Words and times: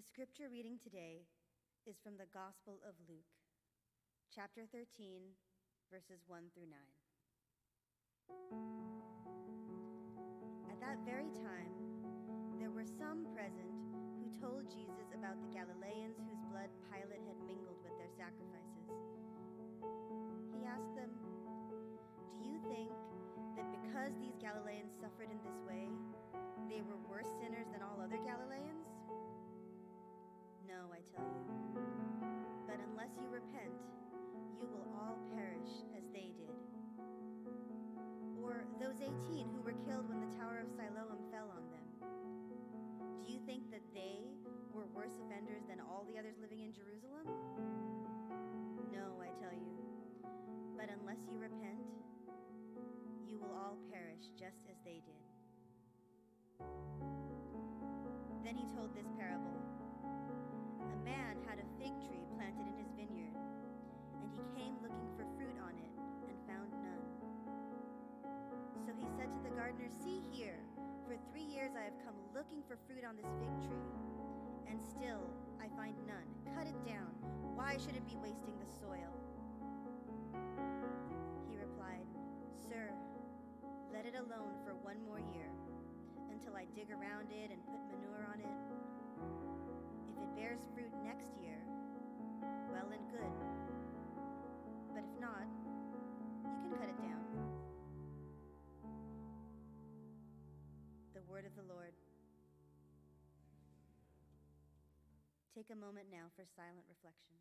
The 0.00 0.08
scripture 0.08 0.48
reading 0.48 0.80
today 0.80 1.28
is 1.84 2.00
from 2.00 2.16
the 2.16 2.24
Gospel 2.32 2.80
of 2.88 2.96
Luke, 3.04 3.36
chapter 4.32 4.64
13, 4.72 5.36
verses 5.92 6.24
1 6.24 6.40
through 6.56 6.72
9. 6.72 6.80
At 10.72 10.80
that 10.80 11.04
very 11.04 11.28
time, 11.36 11.76
there 12.56 12.72
were 12.72 12.88
some 12.88 13.28
present 13.36 13.76
who 14.24 14.32
told 14.40 14.72
Jesus 14.72 15.12
about 15.12 15.36
the 15.36 15.52
Galileans 15.52 16.16
whose 16.24 16.40
blood 16.48 16.72
Pilate 16.88 17.28
had 17.28 17.36
mingled 17.44 17.84
with 17.84 17.92
their 18.00 18.08
sacrifices. 18.16 18.88
He 20.56 20.64
asked 20.64 20.96
them, 20.96 21.12
Do 22.40 22.48
you 22.48 22.56
think 22.72 22.88
that 23.52 23.68
because 23.68 24.16
these 24.16 24.40
Galileans 24.40 24.96
suffered 24.96 25.28
in 25.28 25.44
this 25.44 25.60
way, 25.68 25.92
they 26.72 26.80
were 26.88 26.96
worse 27.04 27.28
sinners 27.36 27.68
than 27.68 27.84
all 27.84 28.00
other 28.00 28.16
Galileans? 28.24 28.79
No, 30.70 30.86
I 30.94 31.02
tell 31.10 31.26
you. 31.26 31.50
But 32.62 32.78
unless 32.78 33.10
you 33.18 33.26
repent, 33.26 33.74
you 34.54 34.70
will 34.70 34.86
all 34.94 35.18
perish 35.34 35.82
as 35.98 36.06
they 36.14 36.30
did. 36.38 36.54
Or 38.38 38.62
those 38.78 39.02
18 39.02 39.50
who 39.50 39.66
were 39.66 39.74
killed 39.82 40.06
when 40.06 40.22
the 40.22 40.30
Tower 40.38 40.62
of 40.62 40.70
Siloam 40.78 41.18
fell 41.34 41.50
on 41.50 41.66
them. 41.74 41.86
Do 43.26 43.34
you 43.34 43.42
think 43.50 43.66
that 43.74 43.82
they 43.98 44.30
were 44.70 44.86
worse 44.94 45.18
offenders 45.26 45.66
than 45.66 45.82
all 45.82 46.06
the 46.06 46.22
others 46.22 46.38
living 46.38 46.62
in 46.62 46.70
Jerusalem? 46.70 47.26
No, 48.94 49.18
I 49.18 49.34
tell 49.42 49.50
you. 49.50 49.74
But 50.78 50.86
unless 50.86 51.18
you 51.26 51.42
repent, 51.42 51.82
you 53.26 53.42
will 53.42 53.58
all 53.58 53.74
perish 53.90 54.30
just 54.38 54.70
as 54.70 54.78
they 54.86 55.02
did. 55.02 55.18
Then 58.46 58.54
he 58.54 58.70
told 58.78 58.94
this 58.94 59.10
parable. 59.18 59.69
Man 61.04 61.40
had 61.48 61.58
a 61.58 61.66
fig 61.80 61.96
tree 62.04 62.26
planted 62.36 62.66
in 62.68 62.76
his 62.76 62.92
vineyard, 62.92 63.36
and 64.20 64.28
he 64.36 64.44
came 64.52 64.76
looking 64.84 65.08
for 65.16 65.24
fruit 65.36 65.56
on 65.62 65.72
it 65.78 65.92
and 66.28 66.36
found 66.44 66.68
none. 66.84 67.06
So 68.84 68.92
he 68.96 69.06
said 69.16 69.32
to 69.32 69.40
the 69.40 69.54
gardener, 69.56 69.88
See 69.88 70.20
here, 70.28 70.60
for 71.06 71.16
three 71.30 71.46
years 71.46 71.72
I 71.72 71.84
have 71.88 71.96
come 72.04 72.16
looking 72.34 72.60
for 72.66 72.76
fruit 72.84 73.04
on 73.06 73.16
this 73.16 73.30
fig 73.40 73.54
tree, 73.64 73.88
and 74.68 74.80
still 74.82 75.24
I 75.62 75.68
find 75.76 75.94
none. 76.06 76.28
Cut 76.56 76.66
it 76.66 76.76
down. 76.84 77.14
Why 77.54 77.76
should 77.78 77.94
it 77.94 78.04
be 78.04 78.16
wasting 78.16 78.56
the 78.58 78.68
soil? 78.68 79.12
He 81.48 81.56
replied, 81.56 82.08
Sir, 82.56 82.90
let 83.92 84.06
it 84.06 84.16
alone 84.16 84.58
for 84.64 84.74
one 84.74 84.98
more 85.06 85.20
year 85.20 85.52
until 86.32 86.56
I 86.56 86.66
dig 86.74 86.90
around 86.90 87.30
it 87.30 87.52
and 87.52 87.60
put 87.68 87.80
manure 87.86 88.09
it 90.30 90.36
bears 90.36 90.60
fruit 90.74 90.92
next 91.02 91.32
year, 91.42 91.58
well 92.70 92.86
and 92.92 93.02
good. 93.10 93.34
But 94.94 95.02
if 95.02 95.20
not, 95.20 95.46
you 96.46 96.70
can 96.70 96.78
cut 96.78 96.88
it 96.88 96.98
down. 97.02 97.24
The 101.14 101.22
word 101.26 101.46
of 101.46 101.54
the 101.56 101.66
Lord. 101.72 101.94
Take 105.54 105.70
a 105.72 105.76
moment 105.76 106.06
now 106.10 106.30
for 106.36 106.44
silent 106.56 106.86
reflection. 106.88 107.39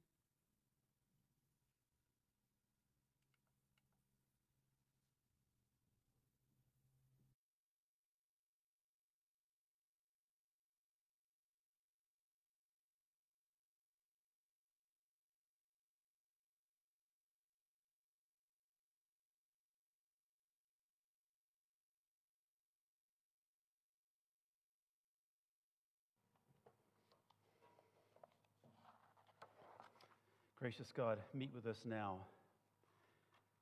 Gracious 30.59 30.91
God, 30.91 31.19
meet 31.33 31.51
with 31.55 31.65
us 31.65 31.77
now, 31.85 32.17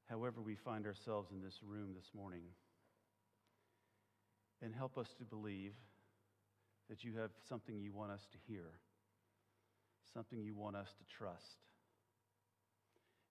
however 0.09 0.41
we 0.41 0.55
find 0.55 0.87
ourselves 0.87 1.29
in 1.31 1.43
this 1.43 1.59
room 1.63 1.89
this 1.95 2.09
morning, 2.15 2.41
and 4.63 4.73
help 4.73 4.97
us 4.97 5.13
to 5.19 5.23
believe 5.23 5.73
that 6.89 7.03
you 7.03 7.13
have 7.13 7.29
something 7.47 7.79
you 7.79 7.93
want 7.93 8.11
us 8.11 8.25
to 8.31 8.39
hear, 8.51 8.65
something 10.11 10.41
you 10.41 10.55
want 10.55 10.75
us 10.75 10.87
to 10.97 11.15
trust. 11.15 11.61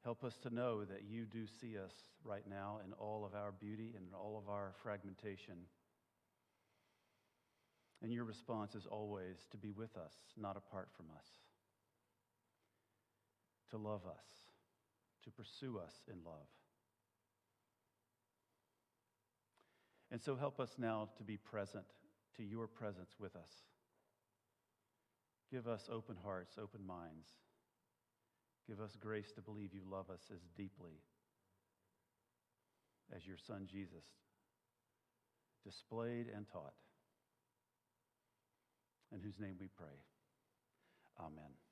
Help 0.05 0.23
us 0.23 0.39
to 0.45 0.55
know 0.55 0.85
that 0.85 1.03
you 1.03 1.25
do 1.25 1.45
see 1.61 1.77
us 1.77 1.95
right 2.23 2.45
now 2.49 2.79
in 2.87 2.93
all 2.93 3.25
of 3.25 3.35
our 3.35 3.51
beauty 3.51 3.95
and 3.97 4.07
all 4.15 4.41
of 4.41 4.49
our 4.49 4.75
fragmentation. 4.85 5.57
And 8.01 8.13
your 8.13 8.23
response 8.23 8.77
is 8.77 8.87
always 8.87 9.39
to 9.51 9.57
be 9.57 9.73
with 9.73 9.97
us, 9.97 10.13
not 10.37 10.57
apart 10.57 10.87
from 10.97 11.07
us 11.19 11.27
to 13.71 13.77
love 13.77 14.03
us, 14.07 14.27
to 15.25 15.31
pursue 15.31 15.79
us 15.79 15.95
in 16.09 16.25
love. 16.25 16.47
And 20.11 20.23
so 20.23 20.37
help 20.37 20.61
us 20.61 20.77
now 20.79 21.09
to 21.19 21.25
be 21.25 21.37
present 21.37 21.85
to 22.37 22.45
your 22.45 22.67
presence 22.67 23.15
with 23.19 23.35
us. 23.35 23.51
Give 25.51 25.67
us 25.67 25.89
open 25.91 26.17
hearts, 26.25 26.57
open 26.61 26.87
minds. 26.87 27.29
Give 28.69 28.81
us 28.81 28.97
grace 29.01 29.33
to 29.33 29.41
believe 29.41 29.73
you 29.73 29.83
love 29.89 30.11
us 30.11 30.23
as 30.33 30.41
deeply 30.57 31.01
as 33.15 33.27
your 33.27 33.37
son 33.37 33.67
Jesus 33.71 34.05
displayed 35.65 36.27
and 36.35 36.47
taught. 36.49 36.75
In 39.13 39.21
whose 39.21 39.39
name 39.39 39.57
we 39.61 39.69
pray. 39.69 40.03
Amen. 41.21 41.66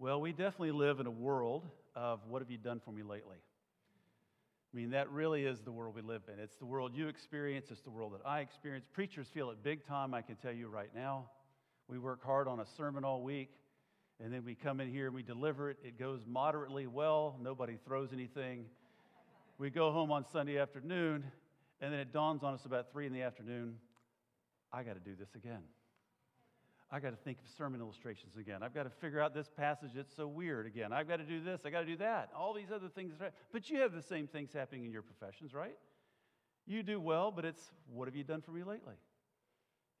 Well, 0.00 0.18
we 0.18 0.32
definitely 0.32 0.70
live 0.70 0.98
in 0.98 1.06
a 1.06 1.10
world 1.10 1.68
of 1.94 2.20
what 2.26 2.40
have 2.40 2.50
you 2.50 2.56
done 2.56 2.80
for 2.82 2.90
me 2.90 3.02
lately? 3.02 3.36
I 3.36 4.74
mean, 4.74 4.92
that 4.92 5.10
really 5.10 5.44
is 5.44 5.60
the 5.60 5.72
world 5.72 5.94
we 5.94 6.00
live 6.00 6.22
in. 6.32 6.42
It's 6.42 6.56
the 6.56 6.64
world 6.64 6.92
you 6.94 7.08
experience, 7.08 7.66
it's 7.70 7.82
the 7.82 7.90
world 7.90 8.14
that 8.14 8.26
I 8.26 8.40
experience. 8.40 8.86
Preachers 8.94 9.26
feel 9.28 9.50
it 9.50 9.62
big 9.62 9.86
time, 9.86 10.14
I 10.14 10.22
can 10.22 10.36
tell 10.36 10.52
you 10.52 10.68
right 10.68 10.88
now. 10.94 11.26
We 11.86 11.98
work 11.98 12.24
hard 12.24 12.48
on 12.48 12.60
a 12.60 12.66
sermon 12.78 13.04
all 13.04 13.20
week, 13.20 13.50
and 14.24 14.32
then 14.32 14.42
we 14.42 14.54
come 14.54 14.80
in 14.80 14.90
here 14.90 15.04
and 15.04 15.14
we 15.14 15.22
deliver 15.22 15.68
it. 15.68 15.76
It 15.84 15.98
goes 15.98 16.22
moderately 16.26 16.86
well, 16.86 17.36
nobody 17.38 17.76
throws 17.84 18.14
anything. 18.14 18.64
We 19.58 19.68
go 19.68 19.92
home 19.92 20.10
on 20.10 20.24
Sunday 20.32 20.56
afternoon, 20.56 21.24
and 21.82 21.92
then 21.92 22.00
it 22.00 22.10
dawns 22.10 22.42
on 22.42 22.54
us 22.54 22.64
about 22.64 22.90
three 22.90 23.04
in 23.04 23.12
the 23.12 23.20
afternoon 23.20 23.74
I 24.72 24.82
got 24.82 24.94
to 24.94 25.00
do 25.00 25.14
this 25.14 25.34
again. 25.34 25.60
I 26.92 26.98
got 26.98 27.10
to 27.10 27.16
think 27.16 27.38
of 27.38 27.44
sermon 27.56 27.80
illustrations 27.80 28.36
again. 28.36 28.62
I've 28.62 28.74
got 28.74 28.82
to 28.82 28.90
figure 28.90 29.20
out 29.20 29.32
this 29.32 29.48
passage 29.48 29.90
that's 29.94 30.14
so 30.14 30.26
weird 30.26 30.66
again. 30.66 30.92
I've 30.92 31.06
got 31.06 31.18
to 31.18 31.24
do 31.24 31.40
this. 31.40 31.60
I 31.64 31.70
got 31.70 31.80
to 31.80 31.86
do 31.86 31.96
that. 31.98 32.30
All 32.36 32.52
these 32.52 32.72
other 32.74 32.88
things. 32.88 33.14
But 33.52 33.70
you 33.70 33.78
have 33.80 33.92
the 33.92 34.02
same 34.02 34.26
things 34.26 34.52
happening 34.52 34.84
in 34.84 34.92
your 34.92 35.02
professions, 35.02 35.54
right? 35.54 35.76
You 36.66 36.82
do 36.82 37.00
well, 37.00 37.30
but 37.30 37.44
it's 37.44 37.70
what 37.92 38.08
have 38.08 38.16
you 38.16 38.24
done 38.24 38.40
for 38.40 38.50
me 38.50 38.64
lately? 38.64 38.94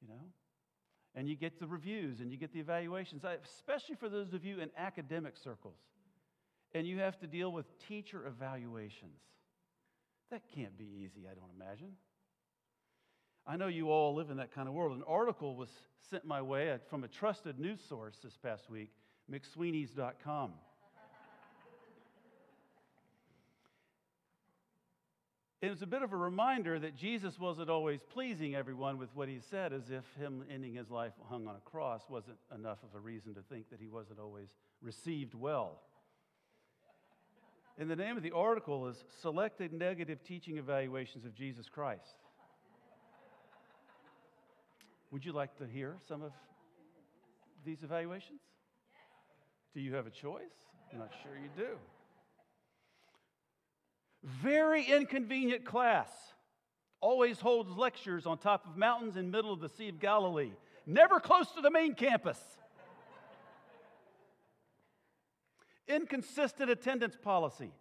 You 0.02 0.08
know? 0.08 0.20
And 1.14 1.28
you 1.28 1.36
get 1.36 1.60
the 1.60 1.66
reviews 1.66 2.20
and 2.20 2.30
you 2.30 2.36
get 2.36 2.52
the 2.52 2.60
evaluations, 2.60 3.24
especially 3.24 3.94
for 3.94 4.08
those 4.08 4.32
of 4.32 4.44
you 4.44 4.60
in 4.60 4.70
academic 4.76 5.36
circles. 5.36 5.78
And 6.74 6.86
you 6.86 6.98
have 6.98 7.18
to 7.20 7.26
deal 7.26 7.52
with 7.52 7.66
teacher 7.88 8.26
evaluations. 8.26 9.20
That 10.30 10.42
can't 10.54 10.76
be 10.78 10.88
easy, 11.04 11.26
I 11.30 11.34
don't 11.34 11.50
imagine. 11.56 11.92
I 13.50 13.56
know 13.56 13.66
you 13.66 13.90
all 13.90 14.14
live 14.14 14.30
in 14.30 14.36
that 14.36 14.54
kind 14.54 14.68
of 14.68 14.74
world. 14.74 14.96
An 14.96 15.02
article 15.08 15.56
was 15.56 15.68
sent 16.08 16.24
my 16.24 16.40
way 16.40 16.70
uh, 16.70 16.78
from 16.88 17.02
a 17.02 17.08
trusted 17.08 17.58
news 17.58 17.80
source 17.88 18.16
this 18.22 18.36
past 18.36 18.70
week, 18.70 18.92
McSweeney's.com. 19.28 20.52
it 25.60 25.68
was 25.68 25.82
a 25.82 25.86
bit 25.86 26.02
of 26.02 26.12
a 26.12 26.16
reminder 26.16 26.78
that 26.78 26.94
Jesus 26.94 27.40
wasn't 27.40 27.68
always 27.68 27.98
pleasing 28.08 28.54
everyone 28.54 28.98
with 28.98 29.08
what 29.16 29.28
he 29.28 29.40
said, 29.50 29.72
as 29.72 29.90
if 29.90 30.04
him 30.16 30.44
ending 30.48 30.74
his 30.74 30.88
life 30.88 31.14
hung 31.28 31.48
on 31.48 31.56
a 31.56 31.68
cross 31.68 32.02
wasn't 32.08 32.38
enough 32.54 32.78
of 32.84 32.94
a 32.94 33.00
reason 33.00 33.34
to 33.34 33.42
think 33.42 33.68
that 33.70 33.80
he 33.80 33.88
wasn't 33.88 34.20
always 34.20 34.50
received 34.80 35.34
well. 35.34 35.80
And 37.76 37.90
the 37.90 37.96
name 37.96 38.16
of 38.16 38.22
the 38.22 38.30
article 38.30 38.86
is 38.86 39.02
Selected 39.20 39.72
Negative 39.72 40.22
Teaching 40.22 40.56
Evaluations 40.56 41.24
of 41.24 41.34
Jesus 41.34 41.68
Christ. 41.68 42.14
Would 45.10 45.24
you 45.24 45.32
like 45.32 45.56
to 45.58 45.66
hear 45.66 45.96
some 46.06 46.22
of 46.22 46.32
these 47.64 47.82
evaluations? 47.82 48.40
Do 49.74 49.80
you 49.80 49.94
have 49.94 50.06
a 50.06 50.10
choice? 50.10 50.42
I'm 50.92 50.98
not 50.98 51.10
sure 51.22 51.32
you 51.36 51.50
do. 51.56 51.76
Very 54.22 54.84
inconvenient 54.84 55.64
class. 55.64 56.10
Always 57.00 57.40
holds 57.40 57.70
lectures 57.76 58.26
on 58.26 58.38
top 58.38 58.66
of 58.66 58.76
mountains 58.76 59.16
in 59.16 59.30
middle 59.30 59.52
of 59.52 59.60
the 59.60 59.68
Sea 59.68 59.88
of 59.88 59.98
Galilee. 59.98 60.52
never 60.86 61.18
close 61.18 61.50
to 61.52 61.60
the 61.60 61.70
main 61.70 61.94
campus. 61.94 62.38
Inconsistent 65.88 66.70
attendance 66.70 67.16
policy. 67.20 67.72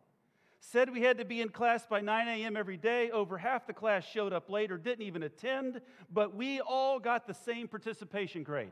Said 0.60 0.92
we 0.92 1.02
had 1.02 1.18
to 1.18 1.26
be 1.26 1.42
in 1.42 1.50
class 1.50 1.86
by 1.86 2.02
9 2.02 2.28
a.m. 2.28 2.58
every 2.58 2.78
day. 2.78 3.10
Over 3.12 3.38
half 3.38 3.66
the 3.66 3.74
class 3.74 4.06
showed 4.06 4.34
up 4.34 4.50
late 4.50 4.72
or 4.72 4.78
didn't 4.78 5.06
even 5.06 5.24
attend, 5.24 5.82
but 6.12 6.36
we 6.36 6.60
all 6.60 7.00
got 7.00 7.28
the 7.28 7.34
same 7.34 7.68
participation 7.68 8.44
grade. 8.44 8.72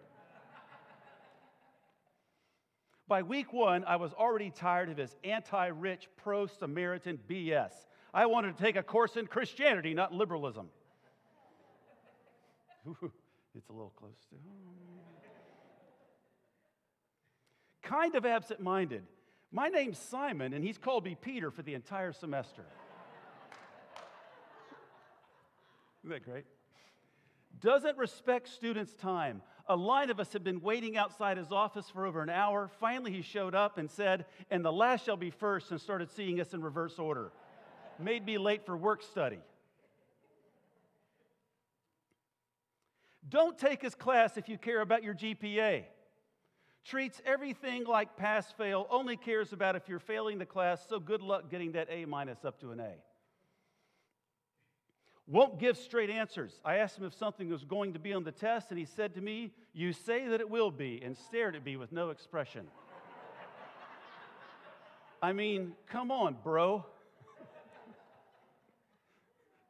By 3.08 3.22
week 3.22 3.54
one, 3.54 3.86
I 3.86 3.96
was 3.96 4.12
already 4.14 4.50
tired 4.50 4.90
of 4.90 4.98
his 4.98 5.16
anti 5.24 5.68
rich, 5.68 6.10
pro 6.18 6.46
Samaritan 6.46 7.20
BS. 7.30 7.72
I 8.14 8.26
wanted 8.26 8.58
to 8.58 8.64
take 8.64 8.76
a 8.76 8.84
course 8.84 9.16
in 9.16 9.28
Christianity, 9.28 9.94
not 9.94 10.14
liberalism. 10.14 10.68
it's 13.56 13.70
a 13.70 13.72
little 13.72 13.94
close 13.98 14.18
to. 14.30 14.36
home. 14.36 14.78
Kind 17.82 18.16
of 18.16 18.26
absent 18.26 18.60
minded. 18.60 19.04
My 19.52 19.70
name's 19.70 19.98
Simon, 19.98 20.54
and 20.54 20.64
he's 20.64 20.78
called 20.78 21.06
me 21.06 21.16
Peter 21.20 21.52
for 21.52 21.62
the 21.62 21.74
entire 21.74 22.12
semester. 22.12 22.64
Isn't 26.04 26.12
that 26.12 26.26
great? 26.26 26.46
Doesn't 27.60 27.98
respect 27.98 28.50
students' 28.50 28.94
time. 28.94 29.42
A 29.68 29.76
line 29.76 30.10
of 30.10 30.20
us 30.20 30.32
had 30.32 30.44
been 30.44 30.62
waiting 30.62 30.96
outside 30.96 31.38
his 31.38 31.52
office 31.52 31.90
for 31.90 32.06
over 32.06 32.22
an 32.22 32.30
hour. 32.30 32.70
Finally, 32.80 33.12
he 33.12 33.22
showed 33.22 33.56
up 33.56 33.78
and 33.78 33.90
said, 33.90 34.26
And 34.52 34.64
the 34.64 34.72
last 34.72 35.06
shall 35.06 35.18
be 35.18 35.30
first, 35.30 35.72
and 35.72 35.82
started 35.82 36.10
seeing 36.12 36.40
us 36.40 36.54
in 36.54 36.62
reverse 36.62 37.00
order. 37.00 37.32
Made 38.00 38.26
me 38.26 38.38
late 38.38 38.66
for 38.66 38.78
work 38.78 39.02
study. 39.02 39.40
Don't 43.28 43.58
take 43.58 43.82
his 43.82 43.96
class 43.96 44.38
if 44.38 44.48
you 44.48 44.58
care 44.58 44.82
about 44.82 45.04
your 45.04 45.14
GPA. 45.14 45.86
Treats 46.88 47.22
everything 47.26 47.84
like 47.84 48.16
pass 48.16 48.50
fail, 48.54 48.88
only 48.90 49.18
cares 49.18 49.52
about 49.52 49.76
if 49.76 49.90
you're 49.90 50.00
failing 50.00 50.38
the 50.38 50.46
class, 50.46 50.86
so 50.88 51.00
good 51.00 51.22
luck 51.22 51.50
getting 51.52 51.74
that 51.74 51.90
A 51.92 52.06
minus 52.06 52.46
up 52.46 52.60
to 52.62 52.72
an 52.72 52.80
A. 52.80 52.94
Won't 55.28 55.60
give 55.60 55.78
straight 55.78 56.10
answers. 56.10 56.62
I 56.64 56.78
asked 56.78 56.98
him 56.98 57.04
if 57.04 57.14
something 57.14 57.50
was 57.50 57.66
going 57.66 57.92
to 57.92 58.00
be 58.00 58.14
on 58.14 58.24
the 58.24 58.32
test, 58.32 58.70
and 58.70 58.80
he 58.80 58.86
said 58.86 59.16
to 59.16 59.22
me, 59.22 59.52
You 59.74 59.92
say 59.92 60.30
that 60.30 60.40
it 60.40 60.50
will 60.50 60.72
be, 60.72 61.02
and 61.04 61.18
stared 61.18 61.58
at 61.58 61.66
me 61.66 61.76
with 61.76 61.92
no 61.92 62.10
expression. 62.10 62.68
I 65.22 65.34
mean, 65.34 65.74
come 65.88 66.10
on, 66.10 66.38
bro. 66.42 66.86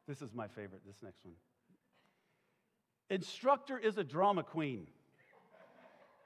this 0.06 0.22
is 0.22 0.32
my 0.32 0.46
favorite, 0.46 0.82
this 0.86 1.02
next 1.02 1.24
one. 1.24 1.34
Instructor 3.10 3.76
is 3.76 3.98
a 3.98 4.04
drama 4.04 4.44
queen. 4.44 4.86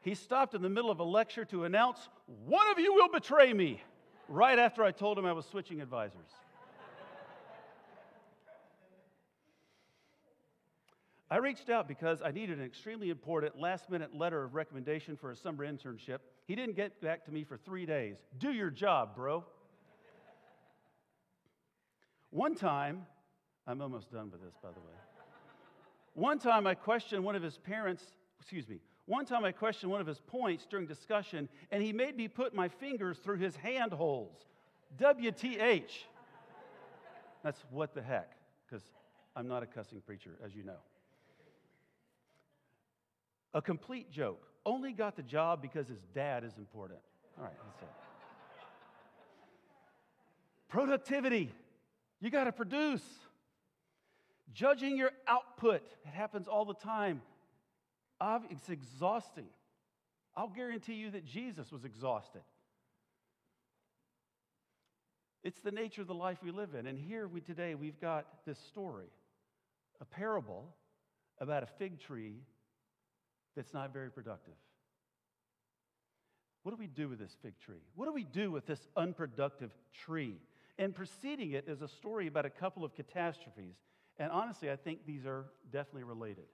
He 0.02 0.14
stopped 0.14 0.54
in 0.54 0.62
the 0.62 0.69
middle 0.69 0.90
of 0.90 0.99
a 0.99 1.04
lecture 1.04 1.44
to 1.46 1.64
announce, 1.64 2.08
One 2.46 2.69
of 2.70 2.78
you 2.78 2.93
will 2.93 3.08
betray 3.08 3.52
me, 3.52 3.81
right 4.28 4.58
after 4.58 4.82
I 4.82 4.90
told 4.90 5.16
him 5.16 5.25
I 5.25 5.32
was 5.32 5.46
switching 5.46 5.81
advisors. 5.81 6.28
I 11.31 11.37
reached 11.38 11.70
out 11.70 11.88
because 11.88 12.20
I 12.22 12.31
needed 12.31 12.58
an 12.58 12.64
extremely 12.66 13.08
important 13.08 13.58
last 13.58 13.88
minute 13.88 14.14
letter 14.14 14.44
of 14.44 14.54
recommendation 14.54 15.16
for 15.16 15.31
a 15.31 15.37
summer 15.37 15.64
internship. 15.64 16.19
He 16.46 16.55
didn't 16.55 16.76
get 16.76 17.00
back 17.00 17.25
to 17.25 17.32
me 17.32 17.43
for 17.43 17.56
three 17.56 17.87
days. 17.87 18.16
Do 18.38 18.52
your 18.52 18.69
job, 18.69 19.16
bro. 19.16 19.43
One 22.28 22.55
time, 22.55 23.06
I'm 23.66 23.81
almost 23.81 24.12
done 24.12 24.31
with 24.31 24.43
this, 24.43 24.55
by 24.62 24.70
the 24.72 24.81
way. 24.81 24.94
One 26.12 26.38
time 26.38 26.66
I 26.66 26.75
questioned 26.75 27.25
one 27.25 27.37
of 27.37 27.43
his 27.43 27.56
parents, 27.56 28.05
excuse 28.38 28.69
me, 28.69 28.81
one 29.12 29.26
time 29.26 29.44
I 29.44 29.52
questioned 29.52 29.92
one 29.92 30.00
of 30.00 30.06
his 30.06 30.20
points 30.20 30.64
during 30.64 30.86
discussion, 30.86 31.46
and 31.70 31.82
he 31.82 31.92
made 31.92 32.16
me 32.16 32.28
put 32.28 32.54
my 32.54 32.68
fingers 32.68 33.18
through 33.18 33.36
his 33.36 33.54
hand 33.56 33.92
holes. 33.92 34.38
WTH. 34.98 35.90
That's 37.44 37.62
what 37.70 37.94
the 37.94 38.00
heck, 38.00 38.30
because 38.66 38.82
I'm 39.36 39.46
not 39.46 39.62
a 39.62 39.66
cussing 39.66 40.00
preacher, 40.00 40.30
as 40.42 40.54
you 40.54 40.64
know. 40.64 40.78
A 43.52 43.60
complete 43.60 44.10
joke. 44.10 44.46
Only 44.64 44.94
got 44.94 45.14
the 45.14 45.22
job 45.22 45.60
because 45.60 45.88
his 45.88 46.00
dad 46.14 46.42
is 46.42 46.56
important. 46.56 47.00
All 47.36 47.44
right, 47.44 47.52
that's 47.52 47.82
it. 47.82 47.88
Productivity. 50.70 51.52
You 52.22 52.30
got 52.30 52.44
to 52.44 52.52
produce. 52.52 53.04
Judging 54.54 54.96
your 54.96 55.10
output. 55.28 55.82
It 56.06 56.14
happens 56.14 56.48
all 56.48 56.64
the 56.64 56.72
time. 56.72 57.20
It's 58.50 58.69
exhausting. 58.69 59.48
I'll 60.36 60.48
guarantee 60.48 60.94
you 60.94 61.10
that 61.10 61.24
Jesus 61.24 61.72
was 61.72 61.84
exhausted. 61.84 62.42
It's 65.42 65.60
the 65.60 65.72
nature 65.72 66.02
of 66.02 66.08
the 66.08 66.14
life 66.14 66.38
we 66.42 66.52
live 66.52 66.74
in. 66.74 66.86
And 66.86 66.98
here 66.98 67.26
we 67.26 67.40
today 67.40 67.74
we've 67.74 68.00
got 68.00 68.26
this 68.46 68.58
story, 68.58 69.08
a 70.00 70.04
parable 70.04 70.74
about 71.38 71.62
a 71.62 71.66
fig 71.66 71.98
tree 71.98 72.36
that's 73.56 73.74
not 73.74 73.92
very 73.92 74.10
productive. 74.10 74.54
What 76.62 76.70
do 76.72 76.78
we 76.78 76.86
do 76.86 77.08
with 77.08 77.19
this 77.19 77.36
fig 77.42 77.58
tree? 77.58 77.82
What 77.96 78.06
do 78.06 78.12
we 78.12 78.24
do 78.24 78.52
with 78.52 78.66
this 78.66 78.86
unproductive 78.96 79.72
tree? 79.92 80.36
And 80.78 80.94
preceding 80.94 81.52
it 81.52 81.64
is 81.66 81.82
a 81.82 81.88
story 81.88 82.28
about 82.28 82.46
a 82.46 82.50
couple 82.50 82.84
of 82.84 82.94
catastrophes. 82.94 83.74
And 84.19 84.30
honestly, 84.30 84.70
I 84.70 84.76
think 84.76 85.00
these 85.06 85.26
are 85.26 85.46
definitely 85.72 86.04
related. 86.04 86.44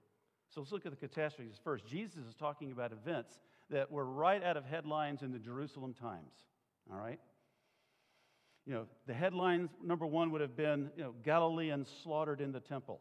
So 0.49 0.61
let's 0.61 0.71
look 0.71 0.85
at 0.85 0.91
the 0.91 1.07
catastrophes 1.07 1.59
first. 1.63 1.85
Jesus 1.85 2.17
is 2.27 2.33
talking 2.33 2.71
about 2.71 2.91
events 2.91 3.39
that 3.69 3.91
were 3.91 4.05
right 4.05 4.43
out 4.43 4.57
of 4.57 4.65
headlines 4.65 5.21
in 5.21 5.31
the 5.31 5.39
Jerusalem 5.39 5.93
Times. 5.93 6.33
All 6.91 6.97
right? 6.97 7.19
You 8.65 8.73
know, 8.73 8.85
the 9.07 9.13
headlines, 9.13 9.69
number 9.83 10.05
one, 10.05 10.31
would 10.31 10.41
have 10.41 10.55
been, 10.55 10.89
you 10.95 11.03
know, 11.03 11.13
Galileans 11.23 11.87
slaughtered 12.03 12.41
in 12.41 12.51
the 12.51 12.59
temple. 12.59 12.99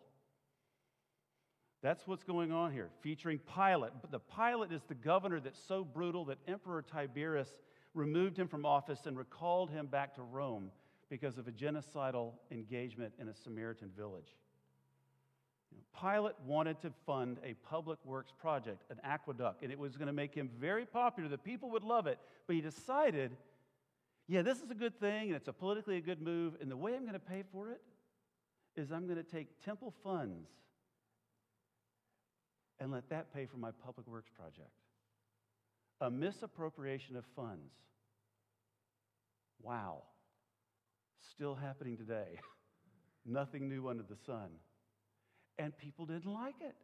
That's 1.83 2.07
what's 2.07 2.25
going 2.25 2.53
on 2.53 2.73
here, 2.73 2.91
featuring 3.03 3.39
Pilate. 3.55 3.93
But 4.01 4.11
the 4.11 4.19
Pilate 4.19 4.73
is 4.73 4.83
the 4.89 4.95
governor 4.95 5.41
that's 5.41 5.61
so 5.69 5.85
brutal 5.85 6.25
that 6.27 6.39
Emperor 6.49 6.83
Tiberius 6.83 7.49
removed 7.95 8.39
him 8.39 8.49
from 8.49 8.67
office 8.67 9.01
and 9.07 9.17
recalled 9.17 9.71
him 9.71 9.87
back 9.87 10.15
to 10.17 10.23
Rome 10.23 10.71
because 11.09 11.39
of 11.39 11.49
a 11.49 11.53
genocidal 11.53 12.33
engagement 12.51 13.15
in 13.19 13.29
a 13.29 13.35
Samaritan 13.35 13.91
village. 13.97 14.37
Pilate 16.01 16.35
wanted 16.47 16.81
to 16.83 16.93
fund 17.07 17.39
a 17.45 17.55
public 17.69 17.99
works 18.05 18.33
project, 18.39 18.83
an 18.91 18.99
aqueduct, 19.03 19.63
and 19.63 19.73
it 19.73 19.79
was 19.79 19.97
going 19.97 20.07
to 20.07 20.13
make 20.13 20.35
him 20.35 20.49
very 20.59 20.87
popular. 20.87 21.29
The 21.29 21.39
people 21.39 21.71
would 21.71 21.83
love 21.83 22.07
it. 22.07 22.19
But 22.47 22.57
he 22.57 22.63
decided, 22.63 23.37
yeah, 24.29 24.43
this 24.43 24.59
is 24.59 24.71
a 24.71 24.75
good 24.75 24.99
thing, 25.01 25.29
and 25.29 25.37
it's 25.37 25.49
a 25.49 25.53
politically 25.53 25.97
a 25.97 26.01
good 26.01 26.23
move, 26.23 26.55
and 26.61 26.71
the 26.71 26.77
way 26.77 26.95
I'm 26.95 27.03
going 27.03 27.15
to 27.15 27.19
pay 27.19 27.43
for 27.53 27.71
it 27.71 27.81
is 28.77 28.93
I'm 28.93 29.07
going 29.07 29.17
to 29.17 29.29
take 29.29 29.65
temple 29.65 29.93
funds 30.05 30.49
and 32.81 32.93
let 32.93 33.09
that 33.11 33.35
pay 33.35 33.47
for 33.47 33.57
my 33.57 33.71
public 33.85 34.07
works 34.07 34.31
project. 34.31 34.71
A 36.01 36.11
misappropriation 36.11 37.17
of 37.17 37.25
funds. 37.35 37.73
Wow. 39.61 40.05
Still 41.33 41.57
happening 41.57 41.97
today. 41.97 42.39
Nothing 43.27 43.69
new 43.69 43.89
under 43.89 44.05
the 44.05 44.17
sun. 44.25 44.49
And 45.59 45.77
people 45.77 46.07
didn't 46.07 46.33
like 46.33 46.55
it. 46.61 46.75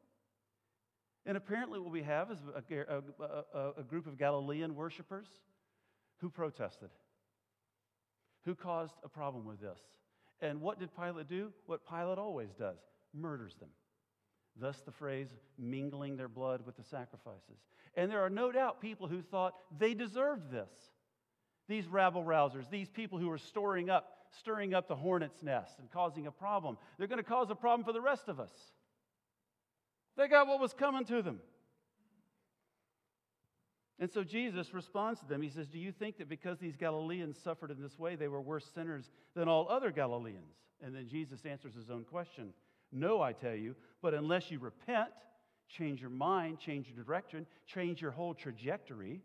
And 1.26 1.36
apparently, 1.36 1.78
what 1.78 1.90
we 1.90 2.02
have 2.02 2.30
is 2.30 2.38
a, 2.54 3.02
a, 3.54 3.70
a, 3.78 3.82
group 3.82 4.06
of 4.06 4.18
Galilean 4.18 4.74
worshipers 4.74 5.26
who 6.18 6.28
protested, 6.28 6.90
who 8.44 8.54
caused 8.54 8.96
a 9.02 9.08
problem 9.08 9.46
with 9.46 9.60
this. 9.60 9.78
And 10.42 10.60
what 10.60 10.78
did 10.78 10.94
Pilate 10.94 11.28
do? 11.28 11.50
What 11.66 11.88
Pilate 11.88 12.18
always 12.18 12.50
does 12.58 12.76
murders 13.14 13.54
them. 13.58 13.70
Thus, 14.56 14.82
the 14.84 14.92
phrase 14.92 15.28
mingling 15.58 16.16
their 16.16 16.28
blood 16.28 16.64
with 16.64 16.76
the 16.76 16.84
sacrifices. 16.84 17.58
And 17.96 18.10
there 18.10 18.20
are 18.20 18.30
no 18.30 18.52
doubt 18.52 18.80
people 18.80 19.08
who 19.08 19.22
thought 19.22 19.54
they 19.78 19.94
deserved 19.94 20.50
this. 20.50 20.70
These 21.68 21.86
rabble 21.86 22.24
rousers, 22.24 22.68
these 22.70 22.90
people 22.90 23.18
who 23.18 23.30
are 23.30 23.38
storing 23.38 23.88
up, 23.88 24.18
stirring 24.38 24.74
up 24.74 24.88
the 24.88 24.96
hornet's 24.96 25.42
nest 25.42 25.78
and 25.78 25.90
causing 25.90 26.26
a 26.26 26.30
problem, 26.30 26.76
they're 26.98 27.06
going 27.06 27.22
to 27.22 27.28
cause 27.28 27.50
a 27.50 27.54
problem 27.54 27.84
for 27.84 27.92
the 27.92 28.00
rest 28.00 28.28
of 28.28 28.38
us. 28.38 28.52
They 30.16 30.28
got 30.28 30.46
what 30.46 30.60
was 30.60 30.72
coming 30.72 31.04
to 31.06 31.22
them. 31.22 31.40
And 33.98 34.10
so 34.10 34.24
Jesus 34.24 34.74
responds 34.74 35.20
to 35.20 35.26
them. 35.26 35.40
He 35.40 35.48
says, 35.48 35.68
Do 35.68 35.78
you 35.78 35.92
think 35.92 36.18
that 36.18 36.28
because 36.28 36.58
these 36.58 36.76
Galileans 36.76 37.38
suffered 37.42 37.70
in 37.70 37.80
this 37.80 37.98
way, 37.98 38.16
they 38.16 38.28
were 38.28 38.40
worse 38.40 38.68
sinners 38.74 39.10
than 39.34 39.48
all 39.48 39.68
other 39.68 39.90
Galileans? 39.90 40.56
And 40.84 40.94
then 40.94 41.08
Jesus 41.08 41.46
answers 41.46 41.74
his 41.74 41.90
own 41.90 42.04
question 42.04 42.52
No, 42.92 43.22
I 43.22 43.32
tell 43.32 43.54
you, 43.54 43.76
but 44.02 44.12
unless 44.12 44.50
you 44.50 44.58
repent, 44.58 45.10
change 45.68 46.00
your 46.00 46.10
mind, 46.10 46.58
change 46.58 46.88
your 46.88 47.02
direction, 47.02 47.46
change 47.66 48.02
your 48.02 48.10
whole 48.10 48.34
trajectory, 48.34 49.22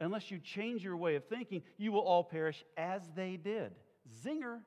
unless 0.00 0.30
you 0.30 0.38
change 0.38 0.84
your 0.84 0.96
way 0.96 1.16
of 1.16 1.24
thinking, 1.24 1.62
you 1.78 1.92
will 1.92 2.00
all 2.00 2.24
perish 2.24 2.64
as 2.76 3.02
they 3.14 3.36
did. 3.36 3.72
Zinger. 4.24 4.60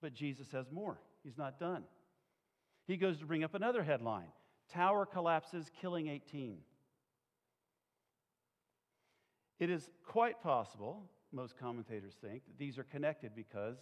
But 0.00 0.14
Jesus 0.14 0.50
has 0.52 0.70
more. 0.70 0.98
He's 1.24 1.38
not 1.38 1.58
done. 1.58 1.84
He 2.86 2.96
goes 2.96 3.18
to 3.18 3.26
bring 3.26 3.44
up 3.44 3.54
another 3.54 3.82
headline 3.82 4.28
Tower 4.72 5.06
collapses, 5.06 5.70
killing 5.80 6.08
18. 6.08 6.58
It 9.58 9.70
is 9.70 9.90
quite 10.06 10.42
possible, 10.42 11.04
most 11.32 11.58
commentators 11.58 12.14
think, 12.20 12.44
that 12.46 12.58
these 12.58 12.78
are 12.78 12.84
connected 12.84 13.32
because 13.34 13.78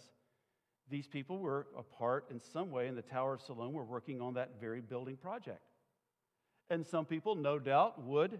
these 0.89 1.07
people 1.07 1.39
were 1.39 1.67
a 1.77 1.83
part 1.83 2.25
in 2.31 2.39
some 2.39 2.71
way 2.71 2.87
in 2.87 2.95
the 2.95 3.01
Tower 3.01 3.33
of 3.33 3.41
Siloam 3.41 3.73
were 3.73 3.83
working 3.83 4.21
on 4.21 4.33
that 4.35 4.59
very 4.59 4.81
building 4.81 5.17
project. 5.17 5.61
And 6.69 6.85
some 6.85 7.05
people, 7.05 7.35
no 7.35 7.59
doubt, 7.59 8.01
would 8.03 8.39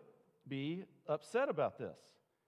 be 0.49 0.83
upset 1.07 1.49
about 1.49 1.77
this, 1.77 1.97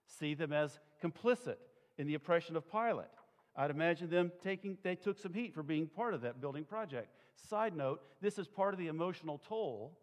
see 0.06 0.34
them 0.34 0.54
as 0.54 0.80
complicit 1.04 1.58
in 1.98 2.08
the 2.08 2.16
oppression 2.16 2.56
of 2.56 2.70
Pilate. 2.72 3.08
I'd 3.56 3.72
imagine 3.72 4.10
them 4.10 4.32
taking, 4.42 4.78
they 4.84 4.96
took 4.96 5.18
some 5.18 5.34
heat 5.34 5.54
for 5.54 5.64
being 5.64 5.88
part 5.88 6.14
of 6.14 6.22
that 6.22 6.40
building 6.40 6.64
project. 6.64 7.10
Side 7.36 7.76
note, 7.76 8.02
this 8.22 8.38
is 8.38 8.48
part 8.48 8.74
of 8.74 8.80
the 8.80 8.88
emotional 8.88 9.42
toll 9.48 9.98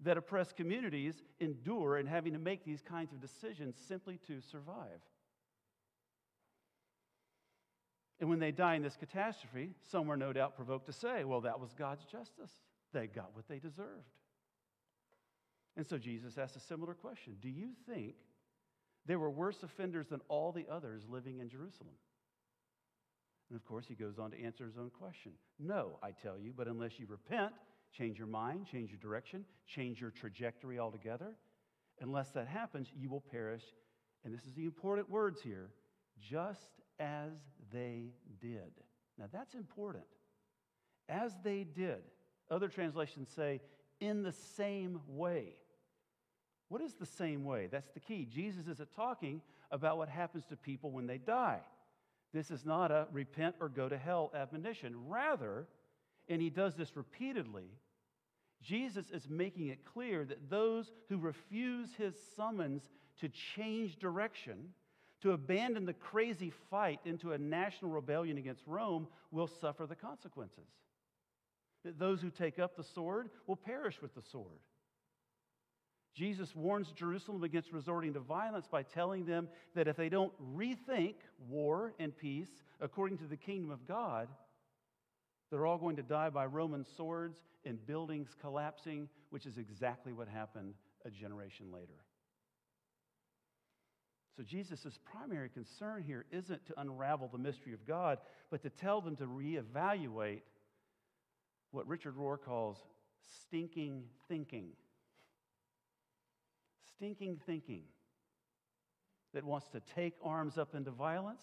that 0.00 0.16
oppressed 0.16 0.56
communities 0.56 1.22
endure 1.40 1.98
in 1.98 2.06
having 2.06 2.32
to 2.32 2.38
make 2.38 2.64
these 2.64 2.82
kinds 2.82 3.12
of 3.12 3.20
decisions 3.20 3.76
simply 3.88 4.18
to 4.26 4.40
survive. 4.40 5.00
And 8.20 8.30
when 8.30 8.38
they 8.38 8.50
die 8.50 8.74
in 8.74 8.82
this 8.82 8.96
catastrophe, 8.96 9.74
some 9.90 10.06
were 10.06 10.16
no 10.16 10.32
doubt 10.32 10.56
provoked 10.56 10.86
to 10.86 10.92
say, 10.92 11.24
well, 11.24 11.42
that 11.42 11.60
was 11.60 11.74
God's 11.74 12.04
justice. 12.04 12.50
They 12.92 13.06
got 13.06 13.34
what 13.34 13.46
they 13.48 13.58
deserved. 13.58 14.08
And 15.76 15.86
so 15.86 15.98
Jesus 15.98 16.38
asked 16.38 16.56
a 16.56 16.60
similar 16.60 16.94
question 16.94 17.36
Do 17.40 17.48
you 17.48 17.70
think 17.88 18.14
they 19.06 19.16
were 19.16 19.30
worse 19.30 19.62
offenders 19.62 20.08
than 20.08 20.20
all 20.28 20.52
the 20.52 20.66
others 20.70 21.02
living 21.08 21.38
in 21.40 21.48
Jerusalem? 21.48 21.94
And 23.48 23.56
of 23.56 23.64
course, 23.64 23.86
he 23.86 23.94
goes 23.94 24.18
on 24.18 24.32
to 24.32 24.42
answer 24.42 24.64
his 24.64 24.76
own 24.76 24.90
question. 24.90 25.32
No, 25.60 25.98
I 26.02 26.10
tell 26.10 26.36
you, 26.38 26.52
but 26.56 26.66
unless 26.66 26.98
you 26.98 27.06
repent, 27.06 27.52
change 27.96 28.18
your 28.18 28.26
mind, 28.26 28.66
change 28.66 28.90
your 28.90 28.98
direction, 28.98 29.44
change 29.68 30.00
your 30.00 30.10
trajectory 30.10 30.80
altogether, 30.80 31.32
unless 32.00 32.30
that 32.30 32.48
happens, 32.48 32.88
you 32.96 33.08
will 33.08 33.20
perish. 33.20 33.62
And 34.24 34.34
this 34.34 34.44
is 34.44 34.54
the 34.54 34.64
important 34.64 35.08
words 35.08 35.40
here 35.40 35.70
just 36.20 36.80
as 36.98 37.30
they 37.72 38.10
did. 38.40 38.72
Now, 39.16 39.26
that's 39.32 39.54
important. 39.54 40.04
As 41.08 41.32
they 41.44 41.62
did. 41.62 42.02
Other 42.50 42.68
translations 42.68 43.28
say, 43.34 43.60
in 44.00 44.22
the 44.22 44.32
same 44.32 45.00
way. 45.06 45.54
What 46.68 46.80
is 46.80 46.94
the 46.94 47.06
same 47.06 47.44
way? 47.44 47.68
That's 47.70 47.90
the 47.90 48.00
key. 48.00 48.26
Jesus 48.30 48.66
isn't 48.66 48.94
talking 48.94 49.40
about 49.70 49.98
what 49.98 50.08
happens 50.08 50.44
to 50.46 50.56
people 50.56 50.90
when 50.90 51.06
they 51.06 51.18
die. 51.18 51.60
This 52.32 52.50
is 52.50 52.64
not 52.64 52.90
a 52.90 53.06
repent 53.12 53.56
or 53.60 53.68
go 53.68 53.88
to 53.88 53.96
hell 53.96 54.32
admonition. 54.34 55.08
Rather, 55.08 55.66
and 56.28 56.42
he 56.42 56.50
does 56.50 56.74
this 56.74 56.96
repeatedly, 56.96 57.70
Jesus 58.62 59.10
is 59.10 59.28
making 59.28 59.68
it 59.68 59.84
clear 59.84 60.24
that 60.24 60.50
those 60.50 60.90
who 61.08 61.18
refuse 61.18 61.94
his 61.94 62.14
summons 62.36 62.90
to 63.20 63.28
change 63.54 63.98
direction, 63.98 64.70
to 65.22 65.32
abandon 65.32 65.86
the 65.86 65.94
crazy 65.94 66.52
fight 66.70 67.00
into 67.04 67.32
a 67.32 67.38
national 67.38 67.90
rebellion 67.90 68.38
against 68.38 68.66
Rome, 68.66 69.06
will 69.30 69.46
suffer 69.46 69.86
the 69.86 69.94
consequences. 69.94 70.68
That 71.84 71.98
those 71.98 72.20
who 72.20 72.30
take 72.30 72.58
up 72.58 72.76
the 72.76 72.82
sword 72.82 73.30
will 73.46 73.56
perish 73.56 74.02
with 74.02 74.14
the 74.14 74.22
sword. 74.22 74.58
Jesus 76.16 76.56
warns 76.56 76.90
Jerusalem 76.92 77.44
against 77.44 77.72
resorting 77.72 78.14
to 78.14 78.20
violence 78.20 78.66
by 78.66 78.82
telling 78.82 79.26
them 79.26 79.48
that 79.74 79.86
if 79.86 79.96
they 79.96 80.08
don't 80.08 80.32
rethink 80.56 81.16
war 81.46 81.92
and 81.98 82.16
peace 82.16 82.48
according 82.80 83.18
to 83.18 83.24
the 83.24 83.36
kingdom 83.36 83.70
of 83.70 83.86
God, 83.86 84.28
they're 85.50 85.66
all 85.66 85.76
going 85.76 85.96
to 85.96 86.02
die 86.02 86.30
by 86.30 86.46
Roman 86.46 86.86
swords 86.96 87.36
and 87.66 87.86
buildings 87.86 88.34
collapsing, 88.40 89.10
which 89.28 89.44
is 89.44 89.58
exactly 89.58 90.14
what 90.14 90.26
happened 90.26 90.72
a 91.04 91.10
generation 91.10 91.66
later. 91.70 92.00
So, 94.38 94.42
Jesus' 94.42 94.98
primary 95.04 95.50
concern 95.50 96.02
here 96.02 96.24
isn't 96.30 96.66
to 96.66 96.80
unravel 96.80 97.28
the 97.30 97.38
mystery 97.38 97.74
of 97.74 97.86
God, 97.86 98.18
but 98.50 98.62
to 98.62 98.70
tell 98.70 99.02
them 99.02 99.16
to 99.16 99.24
reevaluate 99.24 100.40
what 101.72 101.86
Richard 101.86 102.16
Rohr 102.16 102.38
calls 102.40 102.78
stinking 103.42 104.04
thinking 104.28 104.72
stinking 106.96 107.40
thinking 107.46 107.82
that 109.34 109.44
wants 109.44 109.68
to 109.68 109.80
take 109.94 110.14
arms 110.22 110.58
up 110.58 110.74
into 110.74 110.90
violence, 110.90 111.42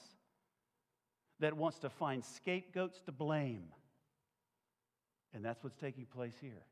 that 1.39 1.55
wants 1.55 1.79
to 1.79 1.89
find 1.89 2.23
scapegoats 2.23 3.01
to 3.05 3.11
blame. 3.11 3.65
And 5.33 5.43
that's 5.43 5.63
what's 5.63 5.75
taking 5.75 6.05
place 6.05 6.35
here. 6.41 6.63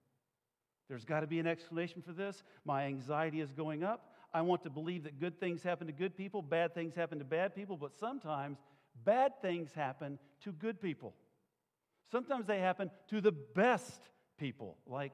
There's 0.87 1.05
got 1.05 1.21
to 1.21 1.27
be 1.27 1.39
an 1.39 1.47
explanation 1.47 2.01
for 2.01 2.11
this. 2.11 2.43
My 2.65 2.85
anxiety 2.85 3.39
is 3.39 3.51
going 3.51 3.83
up. 3.83 4.13
I 4.33 4.41
want 4.41 4.63
to 4.63 4.69
believe 4.69 5.03
that 5.03 5.19
good 5.19 5.39
things 5.39 5.63
happen 5.63 5.87
to 5.87 5.93
good 5.93 6.15
people, 6.15 6.41
bad 6.41 6.73
things 6.73 6.95
happen 6.95 7.19
to 7.19 7.25
bad 7.25 7.55
people, 7.55 7.77
but 7.77 7.97
sometimes 7.99 8.57
bad 9.03 9.33
things 9.41 9.71
happen 9.73 10.19
to 10.43 10.51
good 10.51 10.81
people. 10.81 11.13
Sometimes 12.11 12.45
they 12.45 12.59
happen 12.59 12.91
to 13.09 13.21
the 13.21 13.31
best 13.31 14.01
people, 14.37 14.77
like 14.85 15.13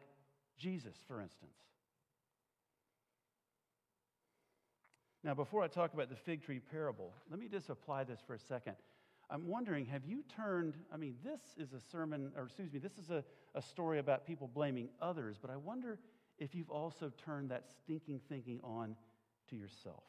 Jesus, 0.57 0.95
for 1.07 1.21
instance. 1.21 1.66
Now, 5.27 5.33
before 5.33 5.61
I 5.61 5.67
talk 5.67 5.93
about 5.93 6.07
the 6.07 6.15
fig 6.15 6.41
tree 6.41 6.61
parable, 6.71 7.13
let 7.29 7.37
me 7.37 7.49
just 7.49 7.69
apply 7.69 8.05
this 8.05 8.21
for 8.25 8.33
a 8.33 8.39
second. 8.39 8.75
I'm 9.29 9.45
wondering, 9.45 9.85
have 9.87 10.05
you 10.05 10.23
turned, 10.33 10.75
I 10.89 10.95
mean, 10.95 11.15
this 11.21 11.41
is 11.57 11.73
a 11.73 11.81
sermon, 11.91 12.31
or 12.37 12.43
excuse 12.45 12.71
me, 12.71 12.79
this 12.79 12.97
is 12.97 13.09
a, 13.09 13.25
a 13.53 13.61
story 13.61 13.99
about 13.99 14.25
people 14.25 14.47
blaming 14.47 14.87
others, 15.01 15.35
but 15.41 15.51
I 15.51 15.57
wonder 15.57 15.99
if 16.39 16.55
you've 16.55 16.69
also 16.69 17.11
turned 17.25 17.51
that 17.51 17.65
stinking 17.83 18.21
thinking 18.29 18.61
on 18.63 18.95
to 19.49 19.57
yourself. 19.57 20.05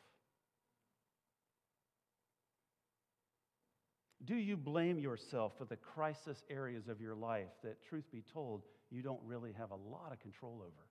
Do 4.25 4.37
you 4.37 4.56
blame 4.56 5.00
yourself 5.00 5.58
for 5.58 5.64
the 5.64 5.75
crisis 5.75 6.44
areas 6.48 6.87
of 6.87 7.00
your 7.00 7.16
life 7.16 7.50
that, 7.64 7.84
truth 7.84 8.04
be 8.12 8.22
told, 8.32 8.62
you 8.88 9.02
don't 9.02 9.20
really 9.25 9.50
have 9.58 9.72
a 9.72 9.75
lot 9.75 10.12
of 10.12 10.20
control 10.20 10.60
over? 10.60 10.87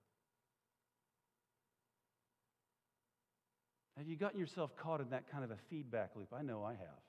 Have 3.98 4.08
you 4.08 4.16
gotten 4.16 4.39
yourself 4.39 4.75
caught 4.77 5.01
in 5.01 5.10
that 5.10 5.30
kind 5.32 5.44
of 5.44 5.51
a 5.51 5.58
feedback 5.70 6.12
loop? 6.16 6.27
I 6.38 6.44
know 6.44 6.63
I 6.63 6.72
have. 6.72 7.01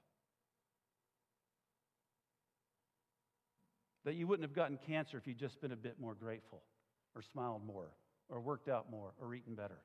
That 4.04 4.14
you 4.14 4.26
wouldn't 4.26 4.48
have 4.48 4.56
gotten 4.56 4.78
cancer 4.86 5.18
if 5.18 5.26
you'd 5.26 5.38
just 5.38 5.60
been 5.60 5.72
a 5.72 5.76
bit 5.76 6.00
more 6.00 6.14
grateful, 6.14 6.62
or 7.14 7.20
smiled 7.20 7.66
more, 7.66 7.90
or 8.30 8.40
worked 8.40 8.68
out 8.68 8.90
more, 8.90 9.12
or 9.20 9.34
eaten 9.34 9.54
better. 9.54 9.80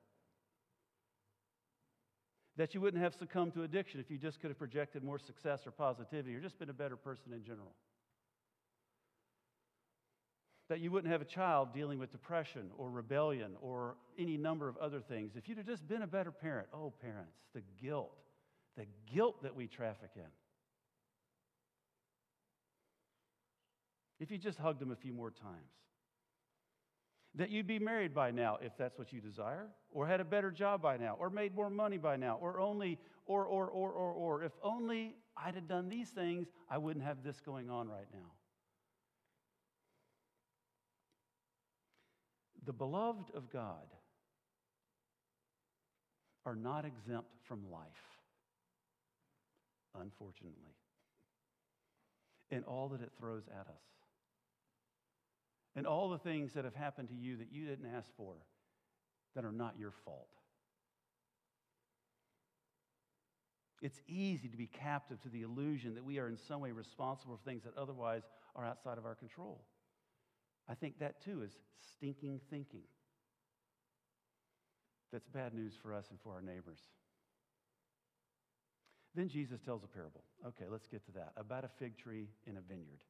That 2.55 2.73
you 2.73 2.79
wouldn't 2.79 3.03
have 3.03 3.15
succumbed 3.15 3.53
to 3.55 3.63
addiction 3.63 3.99
if 3.99 4.09
you 4.09 4.17
just 4.17 4.39
could 4.39 4.49
have 4.49 4.59
projected 4.59 5.03
more 5.03 5.19
success 5.19 5.61
or 5.65 5.71
positivity, 5.71 6.33
or 6.35 6.39
just 6.39 6.57
been 6.57 6.69
a 6.69 6.73
better 6.73 6.95
person 6.95 7.33
in 7.33 7.43
general 7.43 7.73
that 10.69 10.79
you 10.79 10.91
wouldn't 10.91 11.11
have 11.11 11.21
a 11.21 11.25
child 11.25 11.73
dealing 11.73 11.99
with 11.99 12.11
depression 12.11 12.71
or 12.77 12.89
rebellion 12.89 13.51
or 13.61 13.95
any 14.17 14.37
number 14.37 14.69
of 14.69 14.77
other 14.77 15.01
things. 15.01 15.33
If 15.35 15.49
you'd 15.49 15.57
have 15.57 15.67
just 15.67 15.87
been 15.87 16.03
a 16.03 16.07
better 16.07 16.31
parent, 16.31 16.67
oh, 16.73 16.93
parents, 17.01 17.37
the 17.53 17.61
guilt, 17.81 18.15
the 18.77 18.85
guilt 19.13 19.43
that 19.43 19.55
we 19.55 19.67
traffic 19.67 20.11
in. 20.15 20.23
If 24.19 24.31
you 24.31 24.37
just 24.37 24.57
hugged 24.57 24.79
them 24.79 24.91
a 24.91 24.95
few 24.95 25.13
more 25.13 25.31
times. 25.31 25.71
That 27.35 27.49
you'd 27.49 27.67
be 27.67 27.79
married 27.79 28.13
by 28.13 28.29
now, 28.31 28.59
if 28.61 28.77
that's 28.77 28.97
what 28.97 29.11
you 29.11 29.19
desire, 29.19 29.67
or 29.91 30.05
had 30.05 30.19
a 30.19 30.23
better 30.23 30.51
job 30.51 30.83
by 30.83 30.97
now, 30.97 31.17
or 31.19 31.31
made 31.31 31.55
more 31.55 31.69
money 31.69 31.97
by 31.97 32.15
now, 32.15 32.37
or 32.39 32.59
only, 32.59 32.99
or, 33.25 33.45
or, 33.45 33.67
or, 33.67 33.91
or, 33.91 34.11
or. 34.13 34.43
If 34.43 34.51
only 34.61 35.15
I'd 35.35 35.55
have 35.55 35.67
done 35.67 35.89
these 35.89 36.09
things, 36.09 36.47
I 36.69 36.77
wouldn't 36.77 37.03
have 37.03 37.23
this 37.23 37.41
going 37.41 37.71
on 37.71 37.89
right 37.89 38.05
now. 38.13 38.31
The 42.65 42.73
beloved 42.73 43.31
of 43.35 43.51
God 43.51 43.87
are 46.45 46.55
not 46.55 46.85
exempt 46.85 47.29
from 47.47 47.69
life, 47.71 47.87
unfortunately, 49.99 50.75
and 52.51 52.63
all 52.65 52.89
that 52.89 53.01
it 53.01 53.11
throws 53.17 53.43
at 53.47 53.67
us. 53.67 53.83
And 55.75 55.87
all 55.87 56.09
the 56.09 56.19
things 56.19 56.53
that 56.53 56.65
have 56.65 56.75
happened 56.75 57.09
to 57.09 57.15
you 57.15 57.37
that 57.37 57.51
you 57.51 57.65
didn't 57.65 57.89
ask 57.95 58.07
for 58.15 58.35
that 59.35 59.43
are 59.43 59.51
not 59.51 59.75
your 59.79 59.91
fault. 60.05 60.29
It's 63.81 63.99
easy 64.07 64.47
to 64.47 64.55
be 64.55 64.67
captive 64.67 65.19
to 65.23 65.29
the 65.29 65.41
illusion 65.41 65.95
that 65.95 66.05
we 66.05 66.19
are 66.19 66.29
in 66.29 66.37
some 66.37 66.61
way 66.61 66.71
responsible 66.71 67.35
for 67.35 67.49
things 67.49 67.63
that 67.63 67.75
otherwise 67.75 68.21
are 68.55 68.65
outside 68.65 68.97
of 68.97 69.05
our 69.05 69.15
control. 69.15 69.65
I 70.69 70.75
think 70.75 70.99
that 70.99 71.23
too 71.23 71.41
is 71.43 71.51
stinking 71.95 72.39
thinking. 72.49 72.83
That's 75.11 75.27
bad 75.27 75.53
news 75.53 75.73
for 75.81 75.93
us 75.93 76.07
and 76.09 76.19
for 76.21 76.33
our 76.33 76.41
neighbors. 76.41 76.79
Then 79.15 79.29
Jesus 79.29 79.59
tells 79.61 79.83
a 79.83 79.87
parable. 79.87 80.23
Okay, 80.47 80.65
let's 80.69 80.87
get 80.87 81.05
to 81.05 81.11
that. 81.11 81.33
About 81.37 81.63
a 81.63 81.69
fig 81.77 81.97
tree 81.97 82.29
in 82.47 82.57
a 82.57 82.61
vineyard. 82.61 83.03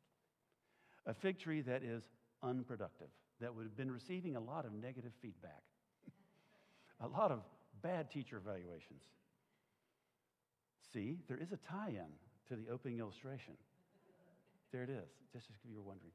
A 1.05 1.13
fig 1.13 1.39
tree 1.39 1.61
that 1.61 1.83
is 1.83 2.03
unproductive. 2.41 3.07
that 3.43 3.53
would 3.53 3.63
have 3.63 3.75
been 3.75 3.91
receiving 3.91 4.35
a 4.35 4.39
lot 4.39 4.65
of 4.65 4.73
negative 4.73 5.11
feedback, 5.21 5.63
a 7.01 7.07
lot 7.07 7.31
of 7.31 7.39
bad 7.81 8.09
teacher 8.09 8.37
evaluations. 8.37 9.03
See, 10.93 11.17
there 11.27 11.37
is 11.37 11.51
a 11.51 11.57
tie 11.57 11.89
in 11.89 12.11
to 12.47 12.55
the 12.55 12.71
opening 12.71 12.99
illustration. 12.99 13.55
There 14.71 14.83
it 14.83 14.89
is, 14.89 15.09
just 15.31 15.47
if 15.49 15.69
you 15.69 15.75
were 15.75 15.81
wondering. 15.81 16.13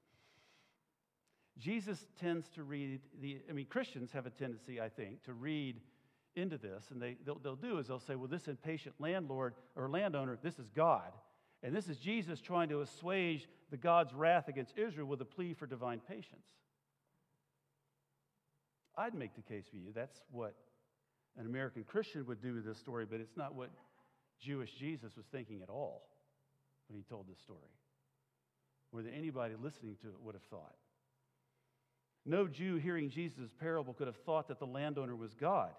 Jesus 1.58 2.06
tends 2.20 2.48
to 2.50 2.62
read 2.62 3.00
the, 3.20 3.38
I 3.48 3.52
mean, 3.52 3.66
Christians 3.66 4.12
have 4.12 4.26
a 4.26 4.30
tendency, 4.30 4.80
I 4.80 4.88
think, 4.88 5.24
to 5.24 5.32
read 5.32 5.80
into 6.36 6.56
this, 6.56 6.84
and 6.90 7.02
they, 7.02 7.16
they'll, 7.26 7.38
they'll 7.38 7.56
do 7.56 7.78
is 7.78 7.88
they'll 7.88 7.98
say, 7.98 8.14
well, 8.14 8.28
this 8.28 8.46
impatient 8.46 8.94
landlord 9.00 9.54
or 9.74 9.88
landowner, 9.88 10.38
this 10.42 10.58
is 10.58 10.70
God. 10.70 11.12
And 11.62 11.74
this 11.74 11.88
is 11.88 11.96
Jesus 11.98 12.40
trying 12.40 12.68
to 12.68 12.82
assuage 12.82 13.48
the 13.70 13.76
God's 13.76 14.14
wrath 14.14 14.46
against 14.46 14.78
Israel 14.78 15.08
with 15.08 15.20
a 15.20 15.24
plea 15.24 15.52
for 15.54 15.66
divine 15.66 16.00
patience. 16.08 16.46
I'd 18.96 19.14
make 19.14 19.34
the 19.34 19.42
case 19.42 19.64
for 19.68 19.76
you. 19.76 19.90
That's 19.92 20.20
what 20.30 20.54
an 21.36 21.46
American 21.46 21.82
Christian 21.84 22.24
would 22.26 22.40
do 22.40 22.54
with 22.54 22.64
this 22.64 22.78
story, 22.78 23.06
but 23.10 23.20
it's 23.20 23.36
not 23.36 23.54
what 23.54 23.70
Jewish 24.40 24.72
Jesus 24.74 25.16
was 25.16 25.26
thinking 25.32 25.62
at 25.62 25.68
all 25.68 26.08
when 26.88 26.96
he 26.96 27.02
told 27.02 27.28
this 27.28 27.38
story, 27.38 27.58
or 28.92 29.02
that 29.02 29.12
anybody 29.12 29.54
listening 29.60 29.96
to 30.02 30.08
it 30.08 30.20
would 30.22 30.34
have 30.34 30.42
thought. 30.44 30.74
No 32.28 32.46
Jew 32.46 32.76
hearing 32.76 33.08
Jesus' 33.08 33.50
parable 33.58 33.94
could 33.94 34.06
have 34.06 34.18
thought 34.18 34.48
that 34.48 34.58
the 34.58 34.66
landowner 34.66 35.16
was 35.16 35.32
God. 35.32 35.70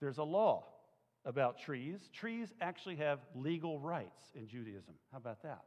There's 0.00 0.18
a 0.18 0.24
law 0.24 0.64
about 1.24 1.60
trees. 1.60 2.00
Trees 2.12 2.52
actually 2.60 2.96
have 2.96 3.20
legal 3.36 3.78
rights 3.78 4.32
in 4.34 4.48
Judaism. 4.48 4.94
How 5.12 5.18
about 5.18 5.40
that? 5.44 5.62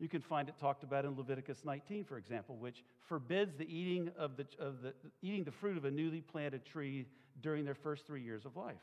You 0.00 0.08
can 0.08 0.20
find 0.20 0.48
it 0.48 0.58
talked 0.58 0.82
about 0.82 1.04
in 1.04 1.16
Leviticus 1.16 1.64
19, 1.64 2.04
for 2.04 2.18
example, 2.18 2.56
which 2.56 2.82
forbids 3.08 3.54
the 3.56 3.72
eating 3.72 4.10
of 4.18 4.36
the, 4.36 4.46
of 4.58 4.82
the, 4.82 4.94
eating 5.22 5.44
the 5.44 5.52
fruit 5.52 5.76
of 5.76 5.84
a 5.84 5.90
newly 5.92 6.22
planted 6.22 6.64
tree 6.64 7.06
during 7.40 7.64
their 7.64 7.76
first 7.76 8.04
three 8.04 8.22
years 8.22 8.44
of 8.44 8.56
life. 8.56 8.82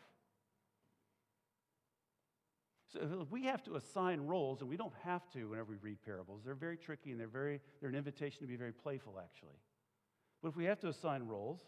So 2.91 3.19
if 3.21 3.29
we 3.29 3.43
have 3.45 3.61
to 3.63 3.75
assign 3.75 4.21
roles, 4.21 4.61
and 4.61 4.69
we 4.69 4.77
don't 4.77 4.93
have 5.03 5.29
to 5.33 5.49
whenever 5.49 5.71
we 5.71 5.77
read 5.77 5.97
parables. 6.03 6.41
They're 6.43 6.55
very 6.55 6.77
tricky 6.77 7.11
and 7.11 7.19
they're, 7.19 7.27
very, 7.27 7.61
they're 7.79 7.89
an 7.89 7.95
invitation 7.95 8.41
to 8.41 8.47
be 8.47 8.55
very 8.55 8.73
playful, 8.73 9.19
actually. 9.21 9.57
But 10.41 10.49
if 10.49 10.55
we 10.55 10.65
have 10.65 10.79
to 10.79 10.87
assign 10.87 11.23
roles, 11.23 11.61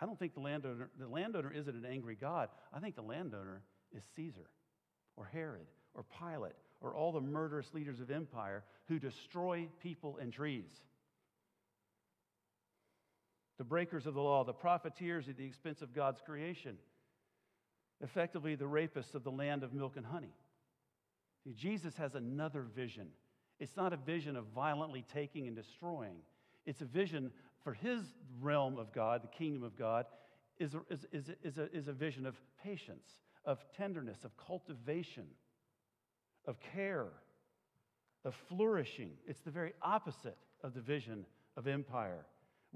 I 0.00 0.06
don't 0.06 0.18
think 0.18 0.34
the 0.34 0.40
landowner, 0.40 0.90
the 0.98 1.08
landowner 1.08 1.52
isn't 1.52 1.74
an 1.74 1.86
angry 1.88 2.16
God. 2.16 2.48
I 2.72 2.80
think 2.80 2.96
the 2.96 3.02
landowner 3.02 3.62
is 3.96 4.02
Caesar 4.16 4.48
or 5.16 5.26
Herod 5.26 5.66
or 5.94 6.04
Pilate 6.18 6.56
or 6.80 6.94
all 6.94 7.12
the 7.12 7.20
murderous 7.20 7.72
leaders 7.72 8.00
of 8.00 8.10
empire 8.10 8.64
who 8.88 8.98
destroy 8.98 9.68
people 9.80 10.18
and 10.20 10.32
trees. 10.32 10.70
The 13.58 13.64
breakers 13.64 14.06
of 14.06 14.14
the 14.14 14.20
law, 14.20 14.44
the 14.44 14.52
profiteers 14.52 15.28
at 15.28 15.36
the 15.36 15.46
expense 15.46 15.80
of 15.80 15.94
God's 15.94 16.20
creation 16.20 16.76
effectively 18.02 18.54
the 18.54 18.64
rapists 18.64 19.14
of 19.14 19.24
the 19.24 19.30
land 19.30 19.62
of 19.62 19.72
milk 19.72 19.96
and 19.96 20.06
honey. 20.06 20.34
See, 21.44 21.52
Jesus 21.52 21.96
has 21.96 22.14
another 22.14 22.62
vision. 22.62 23.08
It's 23.58 23.76
not 23.76 23.92
a 23.92 23.96
vision 23.96 24.36
of 24.36 24.44
violently 24.54 25.04
taking 25.12 25.46
and 25.46 25.56
destroying, 25.56 26.16
it's 26.66 26.80
a 26.80 26.86
vision 26.86 27.30
for 27.62 27.72
his 27.72 28.00
realm 28.40 28.78
of 28.78 28.92
God, 28.92 29.22
the 29.22 29.28
kingdom 29.28 29.62
of 29.62 29.76
God, 29.76 30.06
is 30.58 30.74
a, 30.74 30.80
is, 30.88 31.06
is, 31.12 31.30
is, 31.42 31.58
a, 31.58 31.74
is 31.74 31.88
a 31.88 31.92
vision 31.92 32.26
of 32.26 32.36
patience, 32.62 33.08
of 33.44 33.58
tenderness, 33.76 34.24
of 34.24 34.36
cultivation, 34.36 35.26
of 36.46 36.56
care, 36.74 37.08
of 38.24 38.34
flourishing. 38.48 39.10
It's 39.26 39.40
the 39.40 39.50
very 39.50 39.72
opposite 39.82 40.36
of 40.62 40.74
the 40.74 40.80
vision 40.80 41.26
of 41.56 41.66
empire 41.66 42.24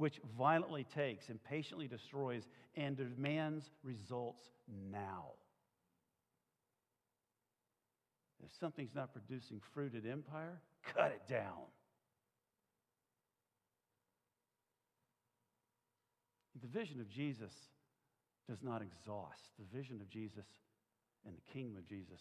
which 0.00 0.19
violently 0.38 0.87
takes 0.95 1.28
and 1.28 1.38
patiently 1.45 1.87
destroys 1.87 2.49
and 2.75 2.97
demands 2.97 3.69
results 3.84 4.41
now. 4.91 5.26
If 8.43 8.50
something's 8.58 8.95
not 8.95 9.13
producing 9.13 9.60
fruit 9.75 9.95
at 9.95 10.10
empire, 10.10 10.63
cut 10.95 11.13
it 11.13 11.21
down. 11.28 11.69
The 16.63 16.78
vision 16.78 16.99
of 17.00 17.10
Jesus 17.10 17.52
does 18.49 18.63
not 18.63 18.80
exhaust. 18.80 19.50
The 19.58 19.76
vision 19.76 20.00
of 20.00 20.08
Jesus 20.08 20.47
and 21.26 21.34
the 21.36 21.52
kingdom 21.52 21.76
of 21.76 21.86
Jesus 21.86 22.21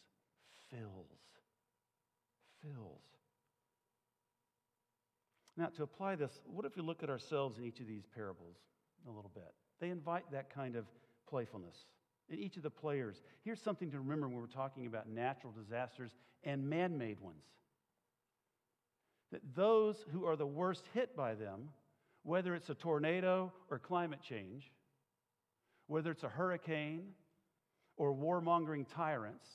fills. 0.70 1.08
Fills. 2.62 3.19
Now, 5.60 5.68
to 5.76 5.84
apply 5.84 6.16
this, 6.16 6.40
what 6.46 6.66
if 6.66 6.78
we 6.78 6.82
look 6.82 7.04
at 7.04 7.10
ourselves 7.10 7.58
in 7.58 7.66
each 7.66 7.82
of 7.82 7.88
these 7.88 8.06
parables 8.16 8.56
a 9.06 9.12
little 9.12 9.32
bit? 9.34 9.54
They 9.82 9.90
invite 9.90 10.24
that 10.32 10.50
kind 10.50 10.78
of 10.78 10.86
playfulness 11.30 11.76
in 12.30 12.40
each 12.40 12.56
of 12.56 12.64
the 12.64 12.70
players. 12.70 13.22
Here's 13.44 13.60
something 13.62 13.92
to 13.92 13.98
remember 13.98 14.30
when 14.30 14.38
we're 14.38 14.48
talking 14.48 14.86
about 14.86 15.10
natural 15.10 15.52
disasters 15.52 16.16
and 16.46 16.70
man 16.70 16.98
made 16.98 17.20
ones 17.20 17.44
that 19.34 19.42
those 19.54 19.98
who 20.14 20.24
are 20.26 20.38
the 20.38 20.48
worst 20.48 20.86
hit 20.94 21.14
by 21.14 21.36
them, 21.36 21.70
whether 22.24 22.56
it's 22.56 22.70
a 22.70 22.74
tornado 22.74 23.52
or 23.70 23.80
climate 23.80 24.22
change, 24.28 24.72
whether 25.88 26.10
it's 26.10 26.24
a 26.24 26.30
hurricane 26.30 27.04
or 27.98 28.16
warmongering 28.16 28.86
tyrants, 28.96 29.46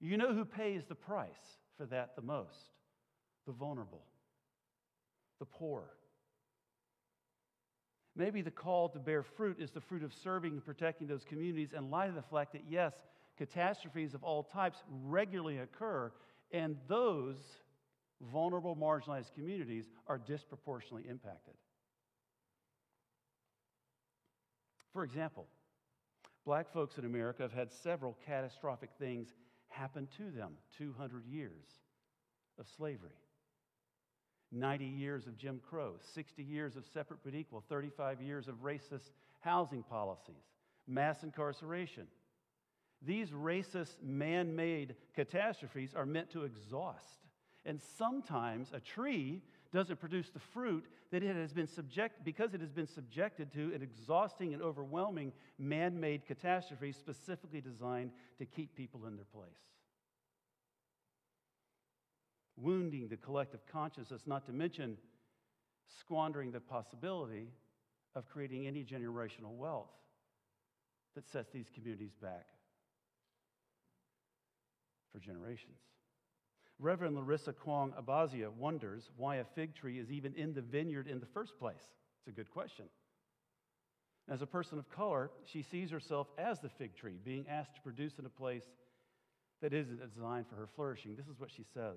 you 0.00 0.18
know 0.18 0.34
who 0.34 0.44
pays 0.44 0.84
the 0.86 0.94
price 0.94 1.56
for 1.78 1.86
that 1.86 2.14
the 2.14 2.22
most? 2.22 2.72
The 3.46 3.52
vulnerable 3.52 4.02
the 5.38 5.44
poor. 5.44 5.84
Maybe 8.16 8.42
the 8.42 8.50
call 8.50 8.88
to 8.90 8.98
bear 8.98 9.22
fruit 9.22 9.58
is 9.60 9.70
the 9.70 9.80
fruit 9.80 10.02
of 10.02 10.12
serving 10.12 10.52
and 10.52 10.64
protecting 10.64 11.06
those 11.06 11.24
communities 11.24 11.72
in 11.76 11.90
light 11.90 12.08
of 12.08 12.16
the 12.16 12.22
fact 12.22 12.52
that, 12.52 12.62
yes, 12.68 12.92
catastrophes 13.36 14.14
of 14.14 14.24
all 14.24 14.42
types 14.42 14.82
regularly 15.04 15.58
occur, 15.58 16.10
and 16.50 16.76
those 16.88 17.36
vulnerable, 18.32 18.74
marginalized 18.74 19.32
communities 19.34 19.84
are 20.08 20.18
disproportionately 20.18 21.08
impacted. 21.08 21.54
For 24.92 25.04
example, 25.04 25.46
black 26.44 26.72
folks 26.72 26.98
in 26.98 27.04
America 27.04 27.42
have 27.42 27.52
had 27.52 27.70
several 27.70 28.16
catastrophic 28.26 28.90
things 28.98 29.28
happen 29.68 30.08
to 30.16 30.30
them 30.30 30.54
200 30.76 31.24
years 31.26 31.66
of 32.58 32.66
slavery. 32.76 33.10
90 34.52 34.84
years 34.84 35.26
of 35.26 35.36
Jim 35.36 35.60
Crow, 35.68 35.94
60 36.14 36.42
years 36.42 36.76
of 36.76 36.84
separate 36.86 37.20
but 37.24 37.34
equal, 37.34 37.62
35 37.68 38.20
years 38.22 38.48
of 38.48 38.62
racist 38.62 39.10
housing 39.40 39.82
policies, 39.82 40.44
mass 40.86 41.22
incarceration. 41.22 42.06
These 43.02 43.30
racist, 43.30 44.02
man 44.02 44.56
made 44.56 44.96
catastrophes 45.14 45.94
are 45.94 46.06
meant 46.06 46.30
to 46.30 46.44
exhaust. 46.44 47.20
And 47.64 47.80
sometimes 47.98 48.72
a 48.72 48.80
tree 48.80 49.42
doesn't 49.72 50.00
produce 50.00 50.30
the 50.30 50.38
fruit 50.38 50.84
that 51.12 51.22
it 51.22 51.36
has 51.36 51.52
been 51.52 51.66
subject 51.66 52.24
because 52.24 52.54
it 52.54 52.60
has 52.60 52.72
been 52.72 52.86
subjected 52.86 53.52
to 53.52 53.72
an 53.74 53.82
exhausting 53.82 54.54
and 54.54 54.62
overwhelming 54.62 55.32
man-made 55.58 56.26
catastrophe 56.26 56.92
specifically 56.92 57.60
designed 57.60 58.10
to 58.38 58.46
keep 58.46 58.74
people 58.74 59.06
in 59.06 59.16
their 59.16 59.26
place 59.26 59.77
wounding 62.60 63.08
the 63.08 63.16
collective 63.16 63.60
consciousness, 63.70 64.22
not 64.26 64.46
to 64.46 64.52
mention 64.52 64.96
squandering 66.00 66.50
the 66.50 66.60
possibility 66.60 67.48
of 68.14 68.28
creating 68.28 68.66
any 68.66 68.84
generational 68.84 69.56
wealth 69.56 69.90
that 71.14 71.28
sets 71.28 71.50
these 71.52 71.70
communities 71.74 72.14
back 72.20 72.46
for 75.12 75.18
generations. 75.18 75.78
Reverend 76.78 77.16
Larissa 77.16 77.52
Kwong 77.52 77.92
Abazia 78.00 78.52
wonders 78.52 79.10
why 79.16 79.36
a 79.36 79.44
fig 79.44 79.74
tree 79.74 79.98
is 79.98 80.10
even 80.10 80.32
in 80.34 80.54
the 80.54 80.60
vineyard 80.60 81.08
in 81.08 81.18
the 81.18 81.26
first 81.26 81.58
place. 81.58 81.82
It's 82.20 82.28
a 82.28 82.32
good 82.32 82.50
question. 82.50 82.84
As 84.30 84.42
a 84.42 84.46
person 84.46 84.78
of 84.78 84.88
color, 84.90 85.30
she 85.44 85.62
sees 85.62 85.90
herself 85.90 86.28
as 86.36 86.60
the 86.60 86.68
fig 86.68 86.94
tree, 86.94 87.18
being 87.24 87.46
asked 87.48 87.74
to 87.76 87.80
produce 87.80 88.18
in 88.18 88.26
a 88.26 88.30
place 88.30 88.64
that 89.62 89.72
isn't 89.72 90.14
designed 90.14 90.46
for 90.48 90.56
her 90.56 90.68
flourishing. 90.76 91.16
This 91.16 91.26
is 91.26 91.40
what 91.40 91.50
she 91.50 91.64
says. 91.74 91.96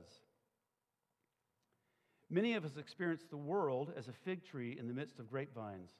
Many 2.33 2.53
of 2.53 2.63
us 2.63 2.77
experience 2.77 3.23
the 3.29 3.35
world 3.35 3.91
as 3.97 4.07
a 4.07 4.13
fig 4.13 4.45
tree 4.45 4.77
in 4.79 4.87
the 4.87 4.93
midst 4.93 5.19
of 5.19 5.29
grapevines. 5.29 5.91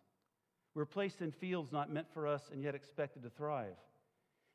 We're 0.73 0.85
placed 0.85 1.21
in 1.21 1.29
fields 1.33 1.73
not 1.73 1.91
meant 1.91 2.07
for 2.13 2.25
us 2.25 2.43
and 2.53 2.63
yet 2.63 2.73
expected 2.73 3.23
to 3.23 3.29
thrive. 3.29 3.75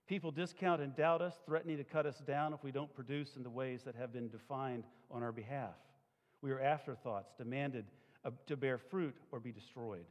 People 0.08 0.30
discount 0.30 0.80
and 0.80 0.96
doubt 0.96 1.20
us, 1.20 1.34
threatening 1.44 1.76
to 1.76 1.84
cut 1.84 2.06
us 2.06 2.16
down 2.26 2.54
if 2.54 2.64
we 2.64 2.72
don't 2.72 2.94
produce 2.94 3.36
in 3.36 3.42
the 3.42 3.50
ways 3.50 3.82
that 3.82 3.94
have 3.94 4.10
been 4.10 4.30
defined 4.30 4.84
on 5.10 5.22
our 5.22 5.32
behalf. 5.32 5.74
We 6.40 6.50
are 6.50 6.60
afterthoughts, 6.60 7.34
demanded 7.36 7.84
uh, 8.24 8.30
to 8.46 8.56
bear 8.56 8.78
fruit 8.78 9.16
or 9.30 9.38
be 9.38 9.52
destroyed. 9.52 10.06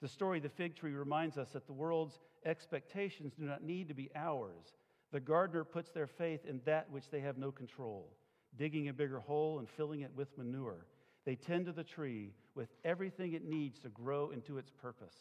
The 0.00 0.08
story 0.08 0.38
of 0.38 0.44
the 0.44 0.48
fig 0.48 0.74
tree 0.74 0.92
reminds 0.92 1.36
us 1.36 1.50
that 1.50 1.66
the 1.66 1.72
world's 1.74 2.18
expectations 2.46 3.34
do 3.38 3.44
not 3.44 3.62
need 3.62 3.88
to 3.88 3.94
be 3.94 4.08
ours. 4.14 4.72
The 5.12 5.20
gardener 5.20 5.64
puts 5.64 5.90
their 5.90 6.06
faith 6.06 6.46
in 6.46 6.62
that 6.64 6.90
which 6.90 7.10
they 7.10 7.20
have 7.20 7.36
no 7.36 7.52
control 7.52 8.08
digging 8.56 8.88
a 8.88 8.92
bigger 8.92 9.20
hole 9.20 9.58
and 9.58 9.68
filling 9.68 10.00
it 10.00 10.12
with 10.16 10.36
manure. 10.38 10.86
They 11.24 11.36
tend 11.36 11.66
to 11.66 11.72
the 11.72 11.84
tree 11.84 12.32
with 12.54 12.68
everything 12.84 13.32
it 13.32 13.44
needs 13.44 13.78
to 13.80 13.88
grow 13.88 14.30
into 14.30 14.58
its 14.58 14.70
purpose. 14.70 15.14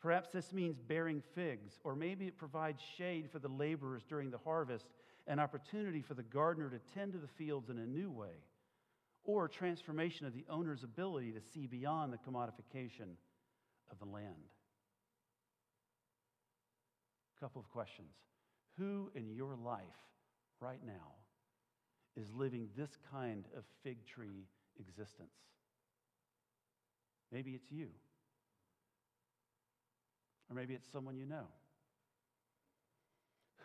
Perhaps 0.00 0.30
this 0.30 0.52
means 0.52 0.78
bearing 0.78 1.22
figs, 1.34 1.80
or 1.82 1.96
maybe 1.96 2.26
it 2.26 2.36
provides 2.36 2.82
shade 2.96 3.30
for 3.30 3.38
the 3.38 3.48
laborers 3.48 4.02
during 4.08 4.30
the 4.30 4.38
harvest, 4.38 4.86
an 5.26 5.38
opportunity 5.38 6.02
for 6.02 6.14
the 6.14 6.22
gardener 6.22 6.68
to 6.68 6.78
tend 6.94 7.12
to 7.12 7.18
the 7.18 7.26
fields 7.26 7.70
in 7.70 7.78
a 7.78 7.86
new 7.86 8.10
way, 8.10 8.42
or 9.24 9.48
transformation 9.48 10.26
of 10.26 10.34
the 10.34 10.44
owner's 10.50 10.84
ability 10.84 11.32
to 11.32 11.40
see 11.40 11.66
beyond 11.66 12.12
the 12.12 12.18
commodification 12.18 13.16
of 13.90 13.98
the 13.98 14.04
land. 14.04 14.50
A 17.36 17.40
couple 17.40 17.60
of 17.60 17.70
questions. 17.70 18.12
Who 18.76 19.10
in 19.14 19.30
your 19.30 19.56
life 19.56 19.80
right 20.60 20.80
now 20.84 21.23
is 22.16 22.30
living 22.34 22.68
this 22.76 22.90
kind 23.10 23.44
of 23.56 23.64
fig 23.82 24.06
tree 24.06 24.46
existence? 24.78 25.34
Maybe 27.32 27.52
it's 27.52 27.70
you. 27.70 27.88
Or 30.50 30.56
maybe 30.56 30.74
it's 30.74 30.86
someone 30.92 31.16
you 31.16 31.26
know. 31.26 31.46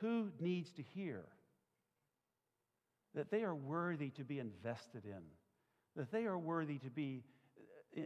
Who 0.01 0.29
needs 0.39 0.71
to 0.73 0.81
hear 0.81 1.25
that 3.15 3.31
they 3.31 3.43
are 3.43 3.55
worthy 3.55 4.09
to 4.11 4.23
be 4.23 4.39
invested 4.39 5.03
in, 5.05 5.21
that 5.95 6.11
they 6.11 6.25
are 6.25 6.37
worthy 6.37 6.77
to 6.79 6.89
be 6.89 7.23
uh, 7.97 8.01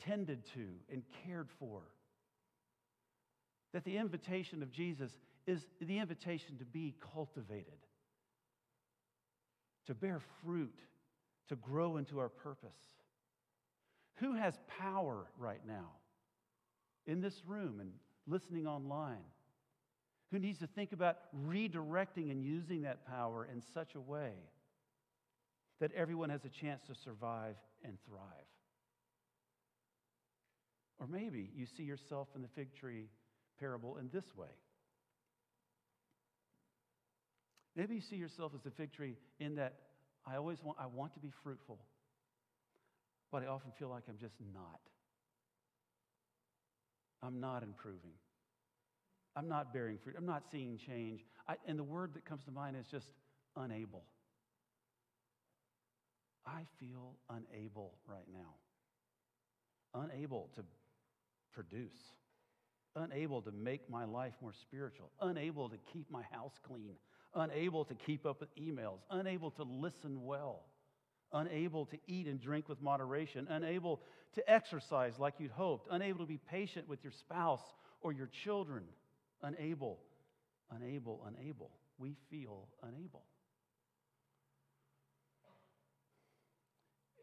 tended 0.00 0.44
to 0.54 0.66
and 0.92 1.02
cared 1.26 1.48
for? 1.58 1.82
That 3.72 3.84
the 3.84 3.96
invitation 3.96 4.62
of 4.62 4.70
Jesus 4.70 5.10
is 5.46 5.66
the 5.80 5.98
invitation 5.98 6.56
to 6.58 6.64
be 6.64 6.94
cultivated, 7.12 7.78
to 9.86 9.94
bear 9.94 10.20
fruit, 10.44 10.78
to 11.48 11.56
grow 11.56 11.96
into 11.96 12.18
our 12.18 12.28
purpose. 12.28 12.70
Who 14.16 14.34
has 14.34 14.58
power 14.80 15.26
right 15.38 15.60
now 15.66 15.90
in 17.06 17.20
this 17.20 17.42
room 17.46 17.80
and 17.80 17.92
listening 18.26 18.66
online? 18.66 19.24
Who 20.30 20.38
needs 20.38 20.58
to 20.60 20.66
think 20.66 20.92
about 20.92 21.18
redirecting 21.46 22.30
and 22.30 22.42
using 22.42 22.82
that 22.82 23.06
power 23.06 23.46
in 23.52 23.60
such 23.60 23.94
a 23.94 24.00
way 24.00 24.32
that 25.80 25.92
everyone 25.92 26.30
has 26.30 26.44
a 26.44 26.48
chance 26.48 26.82
to 26.86 26.94
survive 26.94 27.56
and 27.84 27.98
thrive? 28.08 28.20
Or 30.98 31.06
maybe 31.06 31.50
you 31.54 31.66
see 31.66 31.82
yourself 31.82 32.28
in 32.34 32.42
the 32.42 32.48
fig 32.48 32.74
tree 32.74 33.08
parable 33.58 33.98
in 33.98 34.08
this 34.12 34.34
way. 34.36 34.48
Maybe 37.76 37.96
you 37.96 38.00
see 38.00 38.16
yourself 38.16 38.52
as 38.54 38.64
a 38.66 38.70
fig 38.70 38.92
tree 38.92 39.16
in 39.40 39.56
that 39.56 39.74
I 40.26 40.36
always 40.36 40.62
want, 40.62 40.78
I 40.80 40.86
want 40.86 41.12
to 41.14 41.20
be 41.20 41.30
fruitful, 41.42 41.78
but 43.32 43.42
I 43.42 43.46
often 43.46 43.72
feel 43.78 43.88
like 43.88 44.04
I'm 44.08 44.18
just 44.18 44.36
not. 44.54 44.80
I'm 47.22 47.40
not 47.40 47.62
improving. 47.62 48.12
I'm 49.36 49.48
not 49.48 49.72
bearing 49.72 49.98
fruit. 49.98 50.14
I'm 50.16 50.26
not 50.26 50.44
seeing 50.52 50.78
change. 50.78 51.24
I, 51.48 51.56
and 51.66 51.78
the 51.78 51.84
word 51.84 52.14
that 52.14 52.24
comes 52.24 52.44
to 52.44 52.50
mind 52.50 52.76
is 52.76 52.86
just 52.86 53.08
unable. 53.56 54.04
I 56.46 56.62
feel 56.78 57.16
unable 57.30 57.94
right 58.06 58.26
now. 58.32 58.54
Unable 59.94 60.50
to 60.54 60.62
produce. 61.52 61.96
Unable 62.94 63.42
to 63.42 63.50
make 63.50 63.88
my 63.90 64.04
life 64.04 64.34
more 64.40 64.52
spiritual. 64.52 65.10
Unable 65.20 65.68
to 65.68 65.76
keep 65.92 66.10
my 66.10 66.22
house 66.30 66.52
clean 66.62 66.94
unable 67.34 67.84
to 67.84 67.94
keep 67.94 68.26
up 68.26 68.40
with 68.40 68.54
emails, 68.56 68.98
unable 69.10 69.50
to 69.52 69.62
listen 69.62 70.24
well, 70.24 70.62
unable 71.32 71.86
to 71.86 71.98
eat 72.06 72.26
and 72.26 72.40
drink 72.40 72.68
with 72.68 72.80
moderation, 72.80 73.46
unable 73.50 74.00
to 74.34 74.50
exercise 74.50 75.18
like 75.18 75.34
you'd 75.38 75.50
hoped, 75.50 75.88
unable 75.90 76.20
to 76.20 76.26
be 76.26 76.38
patient 76.50 76.88
with 76.88 77.02
your 77.02 77.12
spouse 77.12 77.62
or 78.00 78.12
your 78.12 78.28
children, 78.44 78.84
unable, 79.42 79.98
unable, 80.70 81.26
unable. 81.26 81.70
We 81.98 82.16
feel 82.30 82.68
unable. 82.82 83.22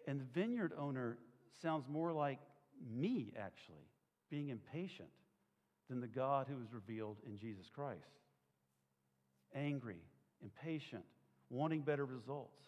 And 0.07 0.19
the 0.19 0.25
vineyard 0.33 0.73
owner 0.77 1.17
sounds 1.61 1.85
more 1.87 2.11
like 2.11 2.39
me, 2.89 3.33
actually, 3.37 3.87
being 4.29 4.49
impatient 4.49 5.09
than 5.89 5.99
the 5.99 6.07
God 6.07 6.47
who 6.49 6.61
is 6.63 6.73
revealed 6.73 7.17
in 7.25 7.37
Jesus 7.37 7.69
Christ 7.73 8.20
angry, 9.55 10.01
impatient, 10.41 11.03
wanting 11.49 11.81
better 11.81 12.05
results. 12.05 12.59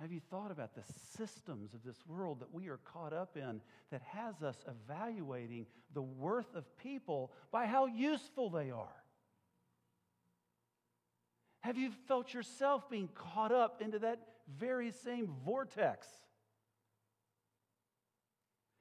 Have 0.00 0.12
you 0.12 0.20
thought 0.30 0.52
about 0.52 0.74
the 0.74 0.84
systems 1.16 1.74
of 1.74 1.82
this 1.82 1.96
world 2.06 2.38
that 2.40 2.54
we 2.54 2.68
are 2.68 2.78
caught 2.84 3.12
up 3.12 3.36
in 3.36 3.60
that 3.90 4.02
has 4.02 4.42
us 4.42 4.56
evaluating 4.68 5.66
the 5.92 6.02
worth 6.02 6.54
of 6.54 6.64
people 6.78 7.32
by 7.50 7.66
how 7.66 7.86
useful 7.86 8.48
they 8.48 8.70
are? 8.70 9.02
Have 11.60 11.76
you 11.76 11.90
felt 12.06 12.32
yourself 12.32 12.88
being 12.88 13.08
caught 13.14 13.50
up 13.50 13.82
into 13.82 13.98
that 13.98 14.20
very 14.58 14.92
same 14.92 15.34
vortex? 15.44 16.06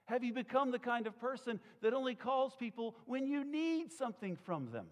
Have 0.07 0.23
you 0.23 0.33
become 0.33 0.71
the 0.71 0.79
kind 0.79 1.05
of 1.05 1.19
person 1.19 1.59
that 1.81 1.93
only 1.93 2.15
calls 2.15 2.55
people 2.55 2.95
when 3.05 3.27
you 3.27 3.43
need 3.43 3.91
something 3.91 4.37
from 4.45 4.71
them? 4.71 4.87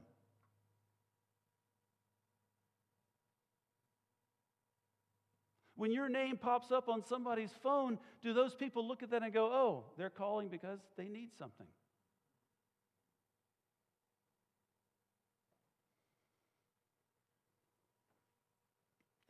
When 5.77 5.91
your 5.91 6.09
name 6.09 6.37
pops 6.37 6.71
up 6.71 6.87
on 6.89 7.03
somebody's 7.03 7.51
phone, 7.63 7.97
do 8.21 8.33
those 8.33 8.55
people 8.55 8.87
look 8.87 9.03
at 9.03 9.11
that 9.11 9.23
and 9.23 9.33
go, 9.33 9.45
oh, 9.45 9.85
they're 9.97 10.09
calling 10.09 10.49
because 10.49 10.79
they 10.97 11.07
need 11.07 11.29
something? 11.37 11.67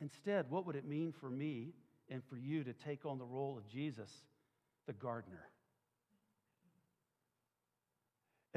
Instead, 0.00 0.50
what 0.50 0.66
would 0.66 0.76
it 0.76 0.86
mean 0.86 1.12
for 1.12 1.30
me 1.30 1.74
and 2.08 2.22
for 2.24 2.36
you 2.36 2.62
to 2.64 2.72
take 2.72 3.04
on 3.06 3.18
the 3.18 3.24
role 3.24 3.56
of 3.56 3.66
Jesus, 3.68 4.10
the 4.86 4.92
gardener? 4.92 5.48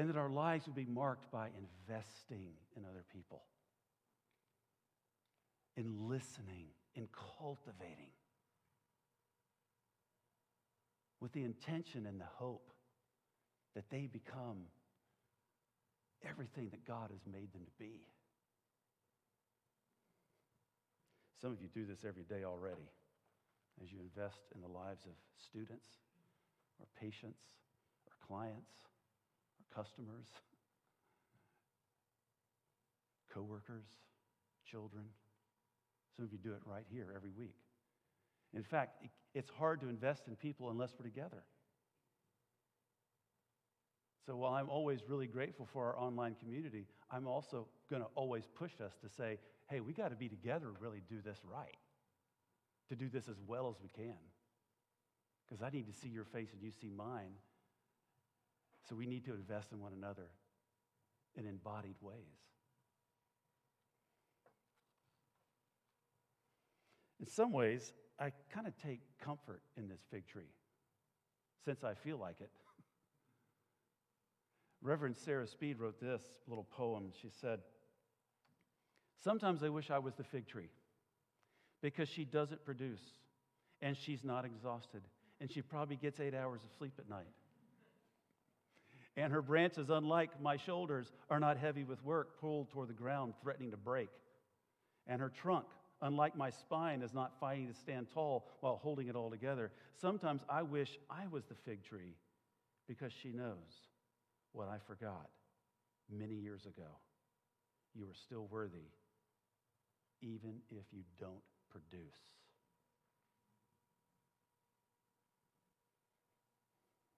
And 0.00 0.08
that 0.08 0.16
our 0.16 0.30
lives 0.30 0.64
would 0.64 0.74
be 0.74 0.86
marked 0.86 1.30
by 1.30 1.48
investing 1.58 2.48
in 2.74 2.86
other 2.90 3.04
people, 3.12 3.42
in 5.76 6.08
listening, 6.08 6.68
in 6.94 7.06
cultivating, 7.38 8.14
with 11.20 11.32
the 11.32 11.44
intention 11.44 12.06
and 12.06 12.18
the 12.18 12.30
hope 12.36 12.72
that 13.74 13.90
they 13.90 14.08
become 14.10 14.62
everything 16.26 16.70
that 16.70 16.86
God 16.86 17.10
has 17.10 17.20
made 17.30 17.52
them 17.52 17.66
to 17.66 17.72
be. 17.78 18.00
Some 21.42 21.52
of 21.52 21.60
you 21.60 21.68
do 21.74 21.84
this 21.84 22.06
every 22.08 22.24
day 22.24 22.44
already 22.44 22.88
as 23.84 23.92
you 23.92 23.98
invest 24.00 24.40
in 24.54 24.62
the 24.62 24.68
lives 24.68 25.04
of 25.04 25.12
students 25.36 25.88
or 26.78 26.86
patients 26.98 27.44
or 28.06 28.26
clients 28.26 28.89
customers, 29.74 30.26
coworkers, 33.32 33.86
children. 34.70 35.04
Some 36.16 36.24
of 36.24 36.32
you 36.32 36.38
do 36.38 36.52
it 36.52 36.60
right 36.64 36.84
here 36.92 37.06
every 37.14 37.30
week. 37.30 37.56
In 38.54 38.62
fact, 38.62 39.06
it's 39.34 39.50
hard 39.50 39.80
to 39.80 39.88
invest 39.88 40.26
in 40.26 40.36
people 40.36 40.70
unless 40.70 40.92
we're 40.98 41.08
together. 41.08 41.42
So 44.26 44.36
while 44.36 44.54
I'm 44.54 44.68
always 44.68 45.00
really 45.08 45.26
grateful 45.26 45.66
for 45.72 45.86
our 45.86 45.98
online 45.98 46.36
community, 46.40 46.86
I'm 47.10 47.26
also 47.26 47.68
going 47.88 48.02
to 48.02 48.08
always 48.14 48.44
push 48.54 48.72
us 48.84 48.92
to 49.02 49.08
say, 49.08 49.38
hey, 49.68 49.80
we 49.80 49.92
got 49.92 50.10
to 50.10 50.16
be 50.16 50.28
together 50.28 50.66
to 50.66 50.72
really 50.80 51.02
do 51.08 51.16
this 51.24 51.38
right, 51.44 51.76
to 52.90 52.96
do 52.96 53.08
this 53.08 53.28
as 53.28 53.36
well 53.46 53.68
as 53.68 53.76
we 53.82 53.88
can. 53.88 54.18
Because 55.48 55.62
I 55.62 55.70
need 55.70 55.86
to 55.86 55.92
see 55.92 56.08
your 56.08 56.24
face 56.24 56.50
and 56.52 56.62
you 56.62 56.70
see 56.70 56.90
mine 56.94 57.32
so 58.90 58.96
we 58.96 59.06
need 59.06 59.24
to 59.24 59.34
invest 59.34 59.70
in 59.70 59.78
one 59.78 59.92
another 59.96 60.26
in 61.36 61.46
embodied 61.46 61.94
ways. 62.00 62.16
In 67.20 67.26
some 67.26 67.52
ways, 67.52 67.92
I 68.18 68.32
kind 68.52 68.66
of 68.66 68.76
take 68.82 69.00
comfort 69.22 69.62
in 69.76 69.88
this 69.88 70.00
fig 70.10 70.26
tree 70.26 70.50
since 71.64 71.84
I 71.84 71.94
feel 71.94 72.18
like 72.18 72.40
it. 72.40 72.50
Reverend 74.82 75.16
Sarah 75.16 75.46
Speed 75.46 75.78
wrote 75.78 76.00
this 76.00 76.22
little 76.48 76.64
poem. 76.64 77.12
She 77.22 77.28
said, 77.40 77.60
Sometimes 79.22 79.62
I 79.62 79.68
wish 79.68 79.92
I 79.92 80.00
was 80.00 80.14
the 80.14 80.24
fig 80.24 80.48
tree 80.48 80.70
because 81.80 82.08
she 82.08 82.24
doesn't 82.24 82.64
produce 82.64 83.02
and 83.82 83.96
she's 83.96 84.24
not 84.24 84.44
exhausted 84.44 85.02
and 85.40 85.52
she 85.52 85.62
probably 85.62 85.96
gets 85.96 86.18
eight 86.18 86.34
hours 86.34 86.62
of 86.64 86.70
sleep 86.76 86.94
at 86.98 87.08
night 87.08 87.28
and 89.20 89.32
her 89.32 89.42
branches, 89.42 89.90
unlike 89.90 90.30
my 90.40 90.56
shoulders, 90.56 91.12
are 91.28 91.40
not 91.40 91.58
heavy 91.58 91.84
with 91.84 92.02
work, 92.04 92.40
pulled 92.40 92.70
toward 92.70 92.88
the 92.88 92.94
ground, 92.94 93.34
threatening 93.42 93.70
to 93.70 93.76
break. 93.76 94.08
And 95.06 95.20
her 95.20 95.28
trunk, 95.28 95.66
unlike 96.00 96.36
my 96.36 96.50
spine, 96.50 97.02
is 97.02 97.12
not 97.12 97.38
fighting 97.38 97.68
to 97.68 97.74
stand 97.74 98.06
tall 98.14 98.46
while 98.60 98.80
holding 98.82 99.08
it 99.08 99.16
all 99.16 99.30
together. 99.30 99.72
Sometimes 100.00 100.42
I 100.48 100.62
wish 100.62 100.98
I 101.10 101.26
was 101.30 101.44
the 101.44 101.54
fig 101.54 101.84
tree 101.84 102.14
because 102.88 103.12
she 103.22 103.28
knows 103.28 103.88
what 104.52 104.68
I 104.68 104.78
forgot 104.86 105.28
many 106.10 106.34
years 106.34 106.64
ago. 106.64 106.88
You 107.94 108.04
are 108.04 108.14
still 108.14 108.46
worthy, 108.50 108.88
even 110.22 110.60
if 110.70 110.84
you 110.92 111.02
don't 111.18 111.42
produce. 111.70 112.16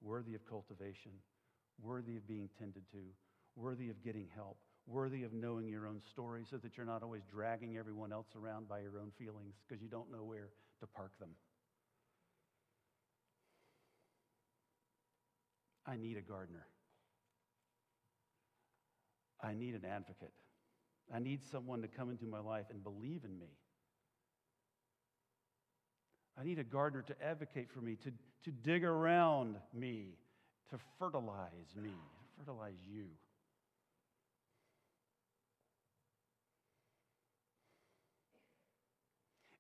Worthy 0.02 0.34
of 0.34 0.44
cultivation, 0.44 1.12
worthy 1.80 2.16
of 2.16 2.26
being 2.26 2.48
tended 2.58 2.82
to, 2.92 2.98
worthy 3.56 3.90
of 3.90 4.02
getting 4.02 4.28
help, 4.34 4.58
worthy 4.86 5.22
of 5.22 5.32
knowing 5.32 5.68
your 5.68 5.86
own 5.86 6.00
story 6.00 6.44
so 6.48 6.56
that 6.56 6.76
you're 6.76 6.86
not 6.86 7.02
always 7.02 7.22
dragging 7.30 7.76
everyone 7.76 8.12
else 8.12 8.28
around 8.36 8.68
by 8.68 8.80
your 8.80 8.98
own 8.98 9.12
feelings 9.18 9.54
because 9.66 9.82
you 9.82 9.88
don't 9.88 10.10
know 10.10 10.24
where 10.24 10.50
to 10.80 10.86
park 10.86 11.12
them. 11.18 11.30
I 15.86 15.96
need 15.96 16.16
a 16.16 16.20
gardener. 16.20 16.66
I 19.40 19.54
need 19.54 19.74
an 19.74 19.84
advocate. 19.84 20.32
I 21.12 21.18
need 21.18 21.40
someone 21.50 21.82
to 21.82 21.88
come 21.88 22.10
into 22.10 22.26
my 22.26 22.38
life 22.38 22.66
and 22.70 22.82
believe 22.82 23.24
in 23.24 23.38
me. 23.38 23.48
I 26.38 26.44
need 26.44 26.58
a 26.58 26.64
gardener 26.64 27.02
to 27.02 27.22
advocate 27.22 27.70
for 27.70 27.80
me, 27.80 27.96
to, 27.96 28.12
to 28.44 28.50
dig 28.50 28.84
around 28.84 29.56
me, 29.74 30.14
to 30.72 30.78
fertilize 30.98 31.76
me, 31.76 31.90
to 31.90 32.38
fertilize 32.38 32.80
you. 32.90 33.04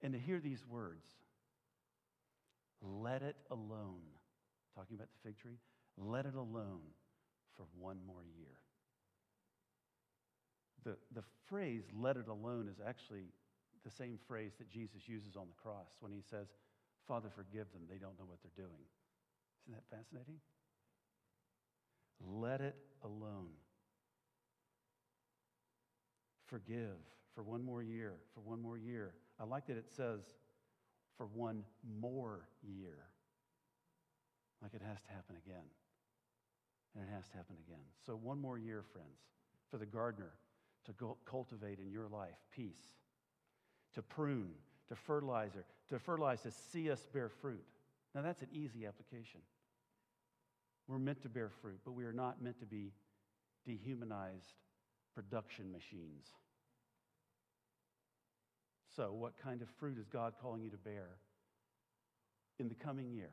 And 0.02 0.14
to 0.14 0.18
hear 0.18 0.40
these 0.40 0.64
words, 0.66 1.06
let 2.80 3.22
it 3.22 3.36
alone, 3.50 4.00
talking 4.74 4.96
about 4.96 5.08
the 5.12 5.28
fig 5.28 5.38
tree, 5.38 5.58
let 5.98 6.24
it 6.24 6.34
alone 6.34 6.80
for 7.56 7.66
one 7.78 7.98
more 8.06 8.24
year. 8.38 8.56
The, 10.84 10.96
the 11.14 11.22
phrase, 11.46 11.84
let 11.94 12.16
it 12.16 12.26
alone, 12.26 12.68
is 12.68 12.80
actually 12.84 13.26
the 13.84 13.90
same 13.90 14.18
phrase 14.26 14.52
that 14.58 14.70
Jesus 14.70 15.06
uses 15.06 15.36
on 15.36 15.46
the 15.46 15.62
cross 15.62 15.90
when 16.00 16.10
he 16.10 16.22
says, 16.30 16.48
Father, 17.06 17.28
forgive 17.28 17.70
them. 17.72 17.82
They 17.88 17.98
don't 17.98 18.18
know 18.18 18.24
what 18.26 18.38
they're 18.42 18.64
doing. 18.64 18.82
Isn't 19.66 19.76
that 19.76 19.96
fascinating? 19.96 20.40
Let 22.26 22.60
it 22.60 22.76
alone. 23.04 23.50
Forgive 26.46 26.96
for 27.34 27.42
one 27.42 27.64
more 27.64 27.82
year, 27.82 28.14
for 28.34 28.40
one 28.40 28.60
more 28.60 28.78
year. 28.78 29.14
I 29.40 29.44
like 29.44 29.66
that 29.66 29.76
it 29.76 29.88
says 29.96 30.20
for 31.16 31.26
one 31.26 31.64
more 32.00 32.48
year. 32.62 32.98
Like 34.62 34.74
it 34.74 34.82
has 34.86 35.00
to 35.02 35.08
happen 35.08 35.36
again. 35.44 35.64
And 36.94 37.04
it 37.04 37.12
has 37.14 37.28
to 37.28 37.36
happen 37.36 37.56
again. 37.66 37.82
So, 38.06 38.14
one 38.14 38.38
more 38.38 38.58
year, 38.58 38.84
friends, 38.92 39.18
for 39.70 39.78
the 39.78 39.86
gardener 39.86 40.32
to 40.84 40.92
cultivate 41.24 41.78
in 41.78 41.90
your 41.90 42.08
life 42.08 42.36
peace, 42.54 42.82
to 43.94 44.02
prune, 44.02 44.50
to 44.88 44.94
fertilizer, 44.94 45.64
to 45.88 45.98
fertilize, 45.98 46.42
to 46.42 46.50
see 46.50 46.90
us 46.90 47.06
bear 47.12 47.28
fruit. 47.28 47.64
Now, 48.14 48.22
that's 48.22 48.42
an 48.42 48.48
easy 48.52 48.84
application. 48.84 49.40
We're 50.92 50.98
meant 50.98 51.22
to 51.22 51.30
bear 51.30 51.48
fruit, 51.62 51.80
but 51.86 51.92
we 51.92 52.04
are 52.04 52.12
not 52.12 52.42
meant 52.42 52.60
to 52.60 52.66
be 52.66 52.92
dehumanized 53.64 54.52
production 55.14 55.72
machines. 55.72 56.26
So, 58.94 59.10
what 59.10 59.32
kind 59.42 59.62
of 59.62 59.68
fruit 59.80 59.96
is 59.98 60.06
God 60.06 60.34
calling 60.42 60.60
you 60.60 60.68
to 60.68 60.76
bear 60.76 61.16
in 62.58 62.68
the 62.68 62.74
coming 62.74 63.10
year? 63.10 63.30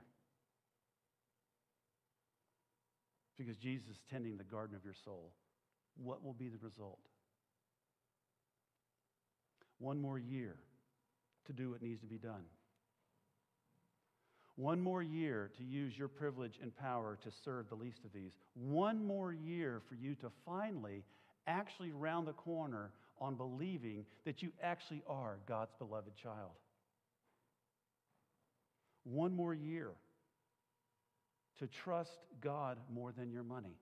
Because 3.38 3.58
Jesus 3.58 3.90
is 3.90 4.00
tending 4.10 4.38
the 4.38 4.46
garden 4.46 4.74
of 4.74 4.86
your 4.86 4.96
soul. 5.04 5.34
What 6.02 6.24
will 6.24 6.32
be 6.32 6.48
the 6.48 6.60
result? 6.60 7.02
One 9.80 10.00
more 10.00 10.18
year 10.18 10.56
to 11.48 11.52
do 11.52 11.72
what 11.72 11.82
needs 11.82 12.00
to 12.00 12.08
be 12.08 12.20
done. 12.20 12.46
One 14.60 14.82
more 14.82 15.02
year 15.02 15.52
to 15.58 15.64
use 15.64 15.98
your 15.98 16.10
privilege 16.10 16.60
and 16.62 16.76
power 16.76 17.18
to 17.24 17.32
serve 17.46 17.70
the 17.70 17.76
least 17.76 18.04
of 18.04 18.12
these. 18.12 18.34
One 18.56 19.06
more 19.06 19.32
year 19.32 19.82
for 19.88 19.96
you 19.96 20.16
to 20.16 20.30
finally 20.46 21.06
actually 21.48 21.94
round 21.94 22.28
the 22.28 22.34
corner 22.34 22.92
on 23.22 23.36
believing 23.36 24.04
that 24.26 24.42
you 24.42 24.52
actually 24.62 25.02
are 25.08 25.38
God's 25.48 25.72
beloved 25.80 26.14
child. 26.22 26.52
One 29.06 29.34
more 29.34 29.54
year 29.54 29.92
to 31.60 31.68
trust 31.68 32.20
God 32.42 32.80
more 32.94 33.14
than 33.14 33.32
your 33.32 33.44
money. 33.44 33.78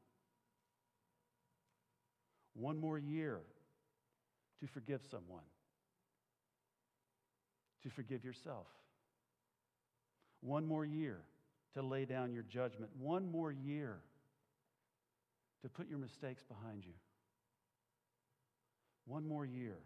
One 2.54 2.80
more 2.80 3.00
year 3.00 3.40
to 4.60 4.68
forgive 4.68 5.02
someone, 5.10 5.42
to 7.82 7.90
forgive 7.90 8.24
yourself. 8.24 8.68
One 10.42 10.68
more 10.68 10.86
year 10.86 11.20
to 11.74 11.82
lay 11.82 12.06
down 12.06 12.32
your 12.32 12.44
judgment. 12.44 12.92
One 13.00 13.32
more 13.32 13.52
year 13.52 14.00
to 15.62 15.70
put 15.70 15.90
your 15.90 16.00
mistakes 16.00 16.44
behind 16.44 16.86
you. 16.86 16.94
One 19.06 19.28
more 19.28 19.46
year 19.46 19.78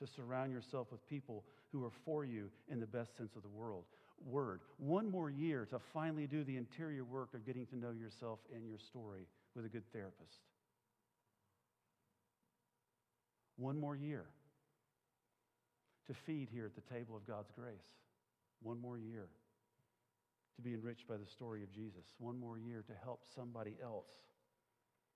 to 0.00 0.06
surround 0.06 0.52
yourself 0.52 0.88
with 0.90 1.06
people 1.08 1.44
who 1.70 1.84
are 1.84 1.92
for 2.04 2.24
you 2.24 2.50
in 2.68 2.80
the 2.80 2.86
best 2.86 3.16
sense 3.16 3.34
of 3.36 3.42
the 3.42 3.48
world. 3.48 3.84
Word. 4.24 4.60
One 4.78 5.10
more 5.10 5.30
year 5.30 5.66
to 5.70 5.80
finally 5.92 6.26
do 6.26 6.44
the 6.44 6.56
interior 6.56 7.04
work 7.04 7.34
of 7.34 7.44
getting 7.44 7.66
to 7.66 7.76
know 7.76 7.90
yourself 7.90 8.38
and 8.54 8.66
your 8.66 8.78
story 8.78 9.26
with 9.56 9.64
a 9.64 9.68
good 9.68 9.84
therapist. 9.92 10.38
One 13.56 13.78
more 13.78 13.96
year 13.96 14.26
to 16.06 16.14
feed 16.26 16.48
here 16.52 16.66
at 16.66 16.74
the 16.74 16.94
table 16.94 17.16
of 17.16 17.26
God's 17.26 17.50
grace. 17.56 17.74
One 18.62 18.80
more 18.80 18.98
year 18.98 19.26
to 20.56 20.62
be 20.62 20.74
enriched 20.74 21.08
by 21.08 21.16
the 21.16 21.26
story 21.26 21.62
of 21.62 21.72
Jesus. 21.72 22.04
One 22.18 22.38
more 22.38 22.58
year 22.58 22.84
to 22.86 22.92
help 23.02 23.22
somebody 23.34 23.76
else 23.82 24.10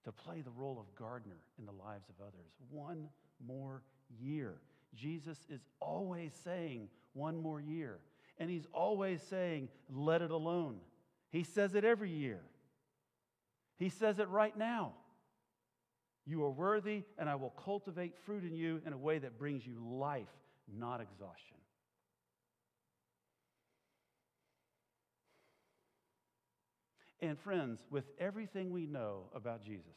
to 0.05 0.12
play 0.12 0.40
the 0.40 0.51
role 0.51 0.79
of 0.79 0.94
gardener 0.94 1.40
in 1.59 1.66
the 1.66 1.72
lives 1.72 2.09
of 2.09 2.14
others. 2.20 2.53
One 2.70 3.09
more 3.44 3.83
year. 4.20 4.55
Jesus 4.94 5.38
is 5.51 5.61
always 5.81 6.33
saying, 6.44 6.88
one 7.12 7.37
more 7.42 7.61
year. 7.61 7.99
And 8.38 8.49
he's 8.49 8.66
always 8.72 9.20
saying, 9.22 9.68
let 9.90 10.22
it 10.22 10.31
alone. 10.31 10.77
He 11.31 11.42
says 11.42 11.75
it 11.75 11.85
every 11.85 12.11
year. 12.11 12.40
He 13.79 13.88
says 13.88 14.18
it 14.18 14.29
right 14.29 14.57
now. 14.57 14.92
You 16.25 16.44
are 16.44 16.51
worthy, 16.51 17.03
and 17.18 17.29
I 17.29 17.35
will 17.35 17.51
cultivate 17.51 18.16
fruit 18.25 18.44
in 18.44 18.55
you 18.55 18.81
in 18.87 18.92
a 18.92 18.99
way 18.99 19.18
that 19.18 19.38
brings 19.38 19.66
you 19.66 19.77
life, 19.85 20.27
not 20.72 21.01
exhaustion. 21.01 21.57
And 27.27 27.39
friends, 27.39 27.81
with 27.91 28.05
everything 28.21 28.71
we 28.71 28.87
know 28.87 29.25
about 29.35 29.65
Jesus, 29.65 29.97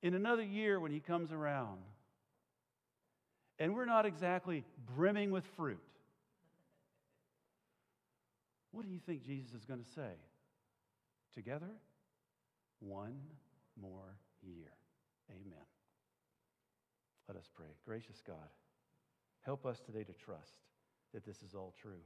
in 0.00 0.14
another 0.14 0.42
year 0.42 0.80
when 0.80 0.90
he 0.90 0.98
comes 0.98 1.30
around, 1.30 1.80
and 3.58 3.74
we're 3.74 3.84
not 3.84 4.06
exactly 4.06 4.64
brimming 4.96 5.30
with 5.30 5.44
fruit, 5.56 5.78
what 8.70 8.86
do 8.86 8.90
you 8.90 8.98
think 8.98 9.22
Jesus 9.22 9.52
is 9.52 9.66
going 9.66 9.84
to 9.84 9.90
say? 9.90 10.14
Together, 11.34 11.70
one 12.80 13.20
more 13.78 14.16
year. 14.42 14.72
Amen. 15.30 15.66
Let 17.28 17.36
us 17.36 17.50
pray. 17.54 17.68
Gracious 17.84 18.22
God, 18.26 18.48
help 19.42 19.66
us 19.66 19.80
today 19.80 20.04
to 20.04 20.14
trust 20.14 20.54
that 21.12 21.26
this 21.26 21.42
is 21.42 21.54
all 21.54 21.74
true. 21.80 22.00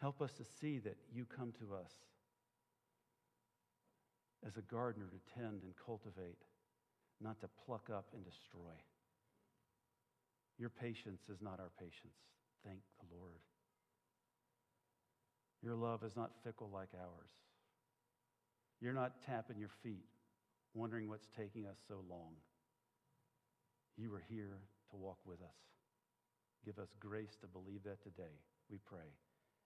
Help 0.00 0.22
us 0.22 0.32
to 0.32 0.44
see 0.60 0.78
that 0.78 0.96
you 1.14 1.26
come 1.26 1.52
to 1.52 1.74
us 1.74 1.92
as 4.46 4.56
a 4.56 4.62
gardener 4.62 5.06
to 5.10 5.40
tend 5.40 5.62
and 5.62 5.74
cultivate, 5.84 6.40
not 7.20 7.38
to 7.40 7.48
pluck 7.66 7.90
up 7.92 8.06
and 8.14 8.24
destroy. 8.24 8.72
Your 10.58 10.70
patience 10.70 11.22
is 11.28 11.42
not 11.42 11.60
our 11.60 11.70
patience. 11.78 12.16
Thank 12.64 12.80
the 12.98 13.14
Lord. 13.14 13.40
Your 15.62 15.74
love 15.74 16.02
is 16.02 16.16
not 16.16 16.30
fickle 16.44 16.70
like 16.72 16.88
ours. 16.98 17.30
You're 18.80 18.94
not 18.94 19.20
tapping 19.26 19.58
your 19.58 19.70
feet, 19.82 20.08
wondering 20.72 21.08
what's 21.08 21.28
taking 21.36 21.66
us 21.66 21.76
so 21.86 21.96
long. 22.08 22.32
You 23.98 24.14
are 24.14 24.22
here 24.30 24.56
to 24.90 24.96
walk 24.96 25.18
with 25.26 25.42
us. 25.42 25.60
Give 26.64 26.78
us 26.78 26.88
grace 26.98 27.36
to 27.42 27.46
believe 27.46 27.82
that 27.84 28.02
today, 28.02 28.40
we 28.70 28.78
pray. 28.78 29.12